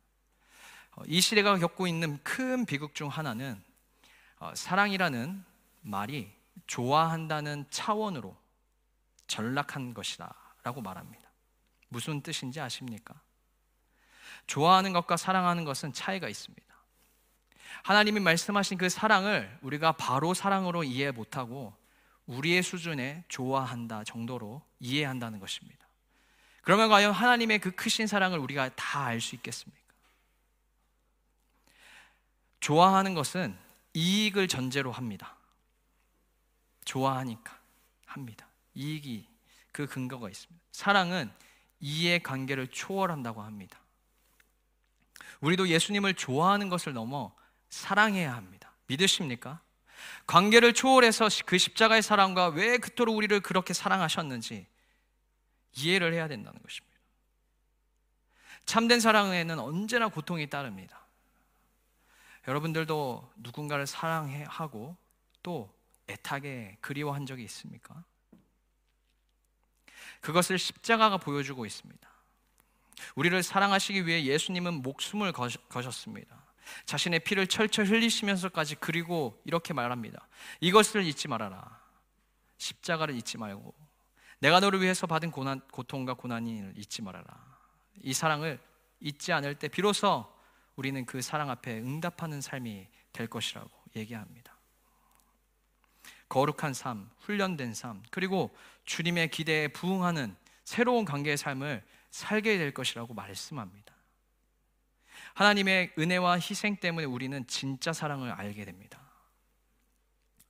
어, 0.96 1.02
이 1.06 1.20
시대가 1.20 1.58
겪고 1.58 1.86
있는 1.86 2.18
큰 2.22 2.64
비극 2.64 2.94
중 2.94 3.08
하나는 3.08 3.62
어, 4.38 4.54
사랑이라는 4.54 5.44
말이 5.82 6.32
좋아한다는 6.66 7.66
차원으로 7.68 8.34
전락한 9.26 9.92
것이다 9.92 10.34
라고 10.62 10.80
말합니다. 10.80 11.30
무슨 11.88 12.22
뜻인지 12.22 12.58
아십니까? 12.58 13.20
좋아하는 14.46 14.92
것과 14.92 15.16
사랑하는 15.16 15.64
것은 15.64 15.92
차이가 15.92 16.28
있습니다. 16.28 16.66
하나님이 17.82 18.20
말씀하신 18.20 18.78
그 18.78 18.88
사랑을 18.88 19.58
우리가 19.62 19.92
바로 19.92 20.34
사랑으로 20.34 20.84
이해 20.84 21.10
못하고 21.10 21.74
우리의 22.26 22.62
수준에 22.62 23.24
좋아한다 23.28 24.04
정도로 24.04 24.62
이해한다는 24.78 25.40
것입니다. 25.40 25.86
그러면 26.62 26.88
과연 26.88 27.12
하나님의 27.12 27.58
그 27.58 27.70
크신 27.70 28.06
사랑을 28.06 28.38
우리가 28.38 28.70
다 28.76 29.06
알 29.06 29.20
수 29.20 29.34
있겠습니까? 29.34 29.80
좋아하는 32.60 33.14
것은 33.14 33.56
이익을 33.94 34.46
전제로 34.46 34.92
합니다. 34.92 35.34
좋아하니까 36.84 37.58
합니다. 38.04 38.46
이익이 38.74 39.26
그 39.72 39.86
근거가 39.86 40.28
있습니다. 40.28 40.64
사랑은 40.72 41.32
이해 41.80 42.18
관계를 42.18 42.68
초월한다고 42.68 43.42
합니다. 43.42 43.79
우리도 45.40 45.68
예수님을 45.68 46.14
좋아하는 46.14 46.68
것을 46.68 46.92
넘어 46.92 47.34
사랑해야 47.68 48.34
합니다. 48.34 48.72
믿으십니까? 48.86 49.60
관계를 50.26 50.74
초월해서 50.74 51.28
그 51.46 51.58
십자가의 51.58 52.02
사랑과 52.02 52.48
왜 52.48 52.78
그토록 52.78 53.16
우리를 53.16 53.38
그렇게 53.40 53.72
사랑하셨는지 53.72 54.66
이해를 55.72 56.12
해야 56.12 56.28
된다는 56.28 56.60
것입니다. 56.62 56.90
참된 58.66 59.00
사랑에는 59.00 59.58
언제나 59.58 60.08
고통이 60.08 60.48
따릅니다. 60.48 61.00
여러분들도 62.48 63.32
누군가를 63.36 63.86
사랑하고 63.86 64.96
또 65.42 65.74
애타게 66.08 66.78
그리워한 66.80 67.26
적이 67.26 67.44
있습니까? 67.44 68.04
그것을 70.20 70.58
십자가가 70.58 71.16
보여주고 71.16 71.66
있습니다. 71.66 72.09
우리를 73.14 73.42
사랑하시기 73.42 74.06
위해 74.06 74.24
예수님은 74.24 74.82
목숨을 74.82 75.32
거셨습니다. 75.32 76.40
자신의 76.84 77.20
피를 77.20 77.46
철철 77.46 77.86
흘리시면서까지 77.86 78.76
그리고 78.76 79.40
이렇게 79.44 79.74
말합니다. 79.74 80.28
이것을 80.60 81.04
잊지 81.04 81.28
말아라. 81.28 81.80
십자가를 82.58 83.14
잊지 83.16 83.38
말고 83.38 83.74
내가 84.38 84.60
너를 84.60 84.80
위해서 84.80 85.06
받은 85.06 85.30
고난, 85.30 85.60
고통과 85.72 86.14
고난을 86.14 86.74
잊지 86.76 87.02
말아라. 87.02 87.26
이 88.02 88.12
사랑을 88.12 88.58
잊지 89.00 89.32
않을 89.32 89.56
때 89.56 89.68
비로소 89.68 90.32
우리는 90.76 91.04
그 91.04 91.20
사랑 91.20 91.50
앞에 91.50 91.78
응답하는 91.78 92.40
삶이 92.40 92.86
될 93.12 93.26
것이라고 93.26 93.70
얘기합니다. 93.96 94.56
거룩한 96.28 96.74
삶, 96.74 97.10
훈련된 97.18 97.74
삶, 97.74 98.02
그리고 98.10 98.56
주님의 98.84 99.30
기대에 99.30 99.68
부응하는 99.68 100.36
새로운 100.64 101.04
관계의 101.04 101.36
삶을 101.36 101.84
살게 102.10 102.58
될 102.58 102.72
것이라고 102.74 103.14
말씀합니다. 103.14 103.94
하나님의 105.34 105.94
은혜와 105.98 106.38
희생 106.38 106.76
때문에 106.76 107.06
우리는 107.06 107.46
진짜 107.46 107.92
사랑을 107.92 108.30
알게 108.32 108.64
됩니다. 108.64 109.00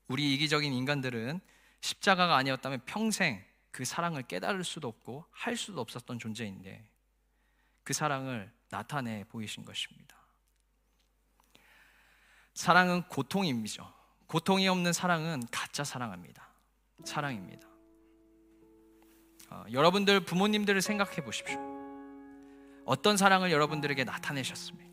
우리 0.08 0.34
이기적인 0.34 0.72
인간들은 0.72 1.40
십자가가 1.80 2.36
아니었다면 2.36 2.82
평생 2.86 3.44
그 3.70 3.84
사랑을 3.84 4.22
깨달을 4.22 4.64
수도 4.64 4.88
없고 4.88 5.24
할 5.30 5.56
수도 5.56 5.80
없었던 5.80 6.18
존재인데 6.18 6.88
그 7.84 7.92
사랑을 7.92 8.50
나타내 8.68 9.24
보이신 9.24 9.64
것입니다. 9.64 10.16
사랑은 12.54 13.02
고통임이죠. 13.04 13.92
고통이 14.26 14.68
없는 14.68 14.92
사랑은 14.92 15.46
가짜 15.50 15.84
사랑합니다. 15.84 16.48
사랑입니다. 17.04 17.69
어, 19.50 19.64
여러분들 19.72 20.20
부모님들을 20.20 20.80
생각해 20.80 21.24
보십시오. 21.24 21.58
어떤 22.84 23.16
사랑을 23.16 23.50
여러분들에게 23.50 24.04
나타내셨습니까? 24.04 24.90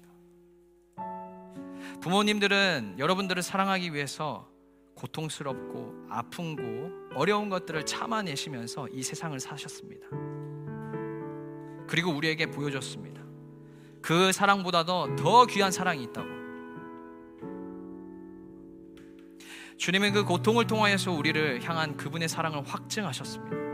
부모님들은 2.02 2.96
여러분들을 2.98 3.42
사랑하기 3.42 3.94
위해서 3.94 4.50
고통스럽고 4.96 6.08
아픈고 6.10 7.16
어려운 7.16 7.50
것들을 7.50 7.86
참아내시면서 7.86 8.90
이 8.90 9.04
세상을 9.04 9.40
사셨습니다. 9.40 10.08
그리고 11.88 12.12
우리에게 12.12 12.48
보여줬습니다. 12.48 13.22
그 14.02 14.32
사랑보다도 14.32 15.16
더 15.16 15.46
귀한 15.46 15.72
사랑이 15.72 16.04
있다고. 16.04 16.28
주님은 19.78 20.14
그 20.14 20.26
고통을 20.26 20.66
통하여서 20.66 21.12
우리를 21.12 21.64
향한 21.64 21.96
그분의 21.98 22.28
사랑을 22.28 22.64
확증하셨습니다. 22.66 23.67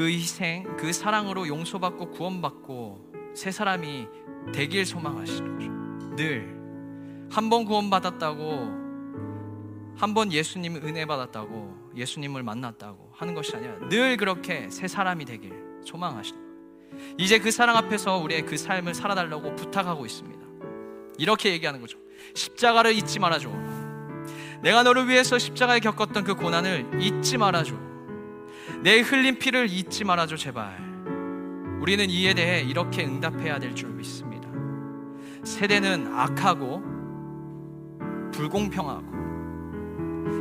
그 0.00 0.08
희생, 0.08 0.64
그 0.78 0.94
사랑으로 0.94 1.46
용서받고 1.46 2.12
구원받고 2.12 3.34
새 3.34 3.50
사람이 3.50 4.06
되길 4.54 4.86
소망하시는 4.86 5.58
거죠. 5.58 5.70
늘 6.16 6.60
한 7.30 7.50
번 7.50 7.66
구원받았다고 7.66 8.80
한 9.98 10.14
번 10.14 10.32
예수님 10.32 10.76
은혜 10.76 11.04
받았다고 11.04 11.90
예수님을 11.94 12.42
만났다고 12.42 13.12
하는 13.14 13.34
것이 13.34 13.54
아니라 13.54 13.74
늘 13.90 14.16
그렇게 14.16 14.70
새 14.70 14.88
사람이 14.88 15.26
되길 15.26 15.52
소망하시는 15.84 16.40
거예요. 16.40 17.14
이제 17.18 17.38
그 17.38 17.50
사랑 17.50 17.76
앞에서 17.76 18.16
우리의 18.16 18.46
그 18.46 18.56
삶을 18.56 18.94
살아달라고 18.94 19.54
부탁하고 19.54 20.06
있습니다. 20.06 20.40
이렇게 21.18 21.52
얘기하는 21.52 21.78
거죠. 21.82 21.98
십자가를 22.34 22.94
잊지 22.94 23.18
말아줘. 23.18 23.50
내가 24.62 24.82
너를 24.82 25.08
위해서 25.08 25.38
십자가에 25.38 25.78
겪었던 25.80 26.24
그 26.24 26.34
고난을 26.34 27.02
잊지 27.02 27.36
말아줘. 27.36 27.89
내 28.82 29.00
흘린 29.00 29.38
피를 29.38 29.68
잊지 29.70 30.04
말아줘, 30.04 30.36
제발. 30.36 30.90
우리는 31.80 32.08
이에 32.10 32.34
대해 32.34 32.60
이렇게 32.62 33.04
응답해야 33.04 33.58
될 33.58 33.74
줄 33.74 33.90
믿습니다. 33.90 34.48
세대는 35.44 36.12
악하고 36.12 36.82
불공평하고 38.32 39.20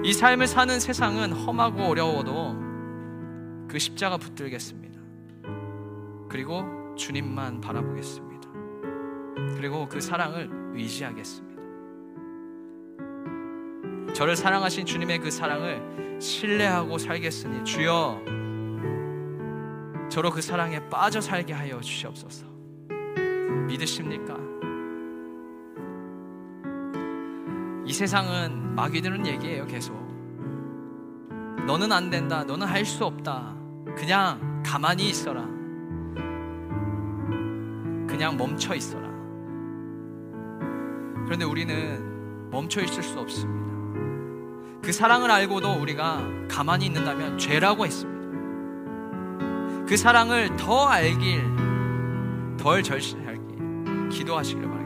이 0.03 0.13
삶을 0.13 0.47
사는 0.47 0.79
세상은 0.79 1.31
험하고 1.33 1.83
어려워도 1.83 2.55
그 3.69 3.79
십자가 3.79 4.17
붙들겠습니다. 4.17 4.99
그리고 6.29 6.65
주님만 6.95 7.61
바라보겠습니다. 7.61 8.49
그리고 9.55 9.87
그 9.87 10.01
사랑을 10.01 10.49
의지하겠습니다. 10.73 11.49
저를 14.13 14.35
사랑하신 14.35 14.85
주님의 14.85 15.19
그 15.19 15.31
사랑을 15.31 15.81
신뢰하고 16.19 16.97
살겠으니 16.97 17.63
주여 17.63 18.21
저로 20.10 20.32
그 20.32 20.41
사랑에 20.41 20.79
빠져 20.89 21.21
살게 21.21 21.53
하여 21.53 21.79
주시옵소서. 21.79 22.45
믿으십니까? 23.67 24.36
이 27.86 27.93
세상은 27.93 28.75
마귀들은 28.75 29.25
얘기해요, 29.25 29.65
계속. 29.65 29.93
너는 31.65 31.91
안 31.91 32.10
된다. 32.10 32.43
너는 32.43 32.67
할 32.67 32.86
수 32.86 33.05
없다. 33.05 33.55
그냥 33.95 34.63
가만히 34.65 35.10
있어라. 35.10 35.41
그냥 38.08 38.36
멈춰 38.38 38.73
있어라. 38.75 39.08
그런데 41.25 41.45
우리는 41.45 42.49
멈춰 42.49 42.82
있을 42.82 43.03
수 43.03 43.19
없습니다. 43.19 43.68
그 44.81 44.91
사랑을 44.91 45.29
알고도 45.29 45.73
우리가 45.73 46.21
가만히 46.49 46.85
있는다면 46.87 47.37
죄라고 47.37 47.85
했습니다. 47.85 48.19
그 49.87 49.97
사랑을 49.97 50.55
더 50.55 50.87
알길, 50.87 51.43
덜 52.57 52.83
절실하길 52.83 54.09
기도하시길 54.09 54.61
바랍니다. 54.63 54.79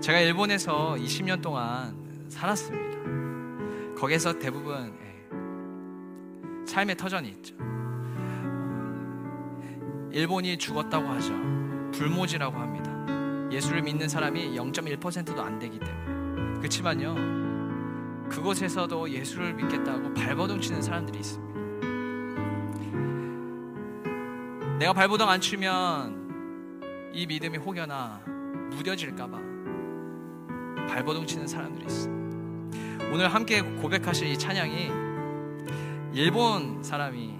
제가 0.00 0.20
일본에서 0.20 0.94
20년 0.98 1.42
동안 1.42 1.96
살았습니다. 2.28 3.96
거기서 3.98 4.38
대부분 4.38 4.94
예, 5.00 6.66
삶의 6.66 6.96
터전이 6.96 7.28
있죠. 7.30 7.56
일본이 10.12 10.56
죽었다고 10.58 11.08
하죠. 11.08 11.32
불모지라고 11.92 12.56
합니다. 12.56 12.92
예수를 13.50 13.82
믿는 13.82 14.08
사람이 14.08 14.56
0.1%도 14.56 15.42
안 15.42 15.58
되기 15.58 15.78
때문에. 15.80 16.58
그렇지만요, 16.58 17.14
그곳에서도 18.28 19.10
예수를 19.10 19.54
믿겠다고 19.54 20.14
발버둥 20.14 20.60
치는 20.60 20.82
사람들이 20.82 21.18
있습니다. 21.18 21.46
내가 24.78 24.92
발버둥 24.92 25.28
안 25.28 25.40
치면 25.40 27.10
이 27.12 27.26
믿음이 27.26 27.56
혹여나 27.58 28.20
무뎌질까봐 28.72 29.38
발버둥 30.88 31.26
치는 31.26 31.46
사람들이 31.46 31.86
있어. 31.86 32.10
오늘 33.12 33.32
함께 33.32 33.62
고백하실 33.62 34.28
이 34.28 34.38
찬양이 34.38 34.90
일본 36.12 36.82
사람이 36.82 37.34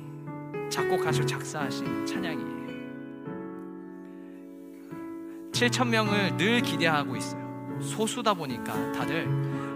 작곡하시고 0.70 1.26
작사하신 1.26 2.06
찬양이에요. 2.06 2.56
7천 5.52 5.88
명을 5.88 6.36
늘 6.36 6.60
기대하고 6.60 7.16
있어요. 7.16 7.80
소수다 7.80 8.34
보니까 8.34 8.92
다들 8.92 9.26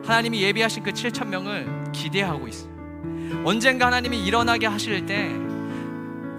하나님이 0.05 0.43
예비하신 0.43 0.83
그 0.83 0.93
7천 0.93 1.29
명을 1.29 1.93
기대하고 1.93 2.49
있어요. 2.49 2.71
언젠가 3.45 3.87
하나님이 3.87 4.25
일어나게 4.25 4.67
하실 4.67 5.07
때 5.07 5.51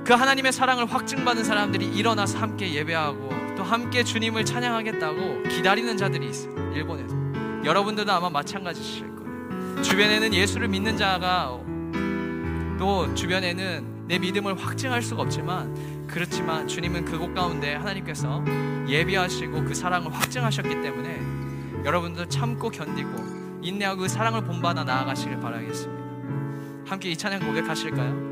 그 0.04 0.14
하나님의 0.14 0.52
사랑을 0.52 0.86
확증받은 0.92 1.44
사람들이 1.44 1.86
일어나서 1.86 2.40
함께 2.40 2.74
예배하고 2.74 3.30
또 3.56 3.64
함께 3.64 4.04
주님을 4.04 4.46
찬양하겠다고 4.46 5.44
기다리는 5.44 5.96
자들이 5.96 6.28
있어요. 6.30 6.54
일본에서. 6.74 7.16
여러분들도 7.64 8.12
아마 8.12 8.30
마찬가지실 8.30 9.16
거예요. 9.16 9.82
주변에는 9.84 10.34
예수를 10.34 10.68
믿는 10.70 10.98
자가 10.98 11.60
또 12.80 13.14
주변에는 13.14 14.08
내 14.08 14.18
믿음을 14.18 14.60
확증할 14.60 15.04
수가 15.04 15.22
없지만 15.22 16.08
그렇지만 16.08 16.68
주님은 16.68 17.06
그곳 17.06 17.34
가운데 17.36 17.76
하나님께서 17.76 18.44
예비하시고 18.90 19.66
그 19.66 19.76
사랑을 19.76 20.12
확증하셨기 20.12 20.82
때문에 20.82 21.86
여러분들 21.86 22.28
참고 22.28 22.70
견디고 22.70 23.31
인내하고 23.62 24.02
그 24.02 24.08
사랑을 24.08 24.44
본받아 24.44 24.84
나아가시길 24.84 25.40
바라겠습니다. 25.40 26.02
함께 26.88 27.12
이 27.12 27.18
찬양 27.18 27.46
고백하실까요? 27.46 28.31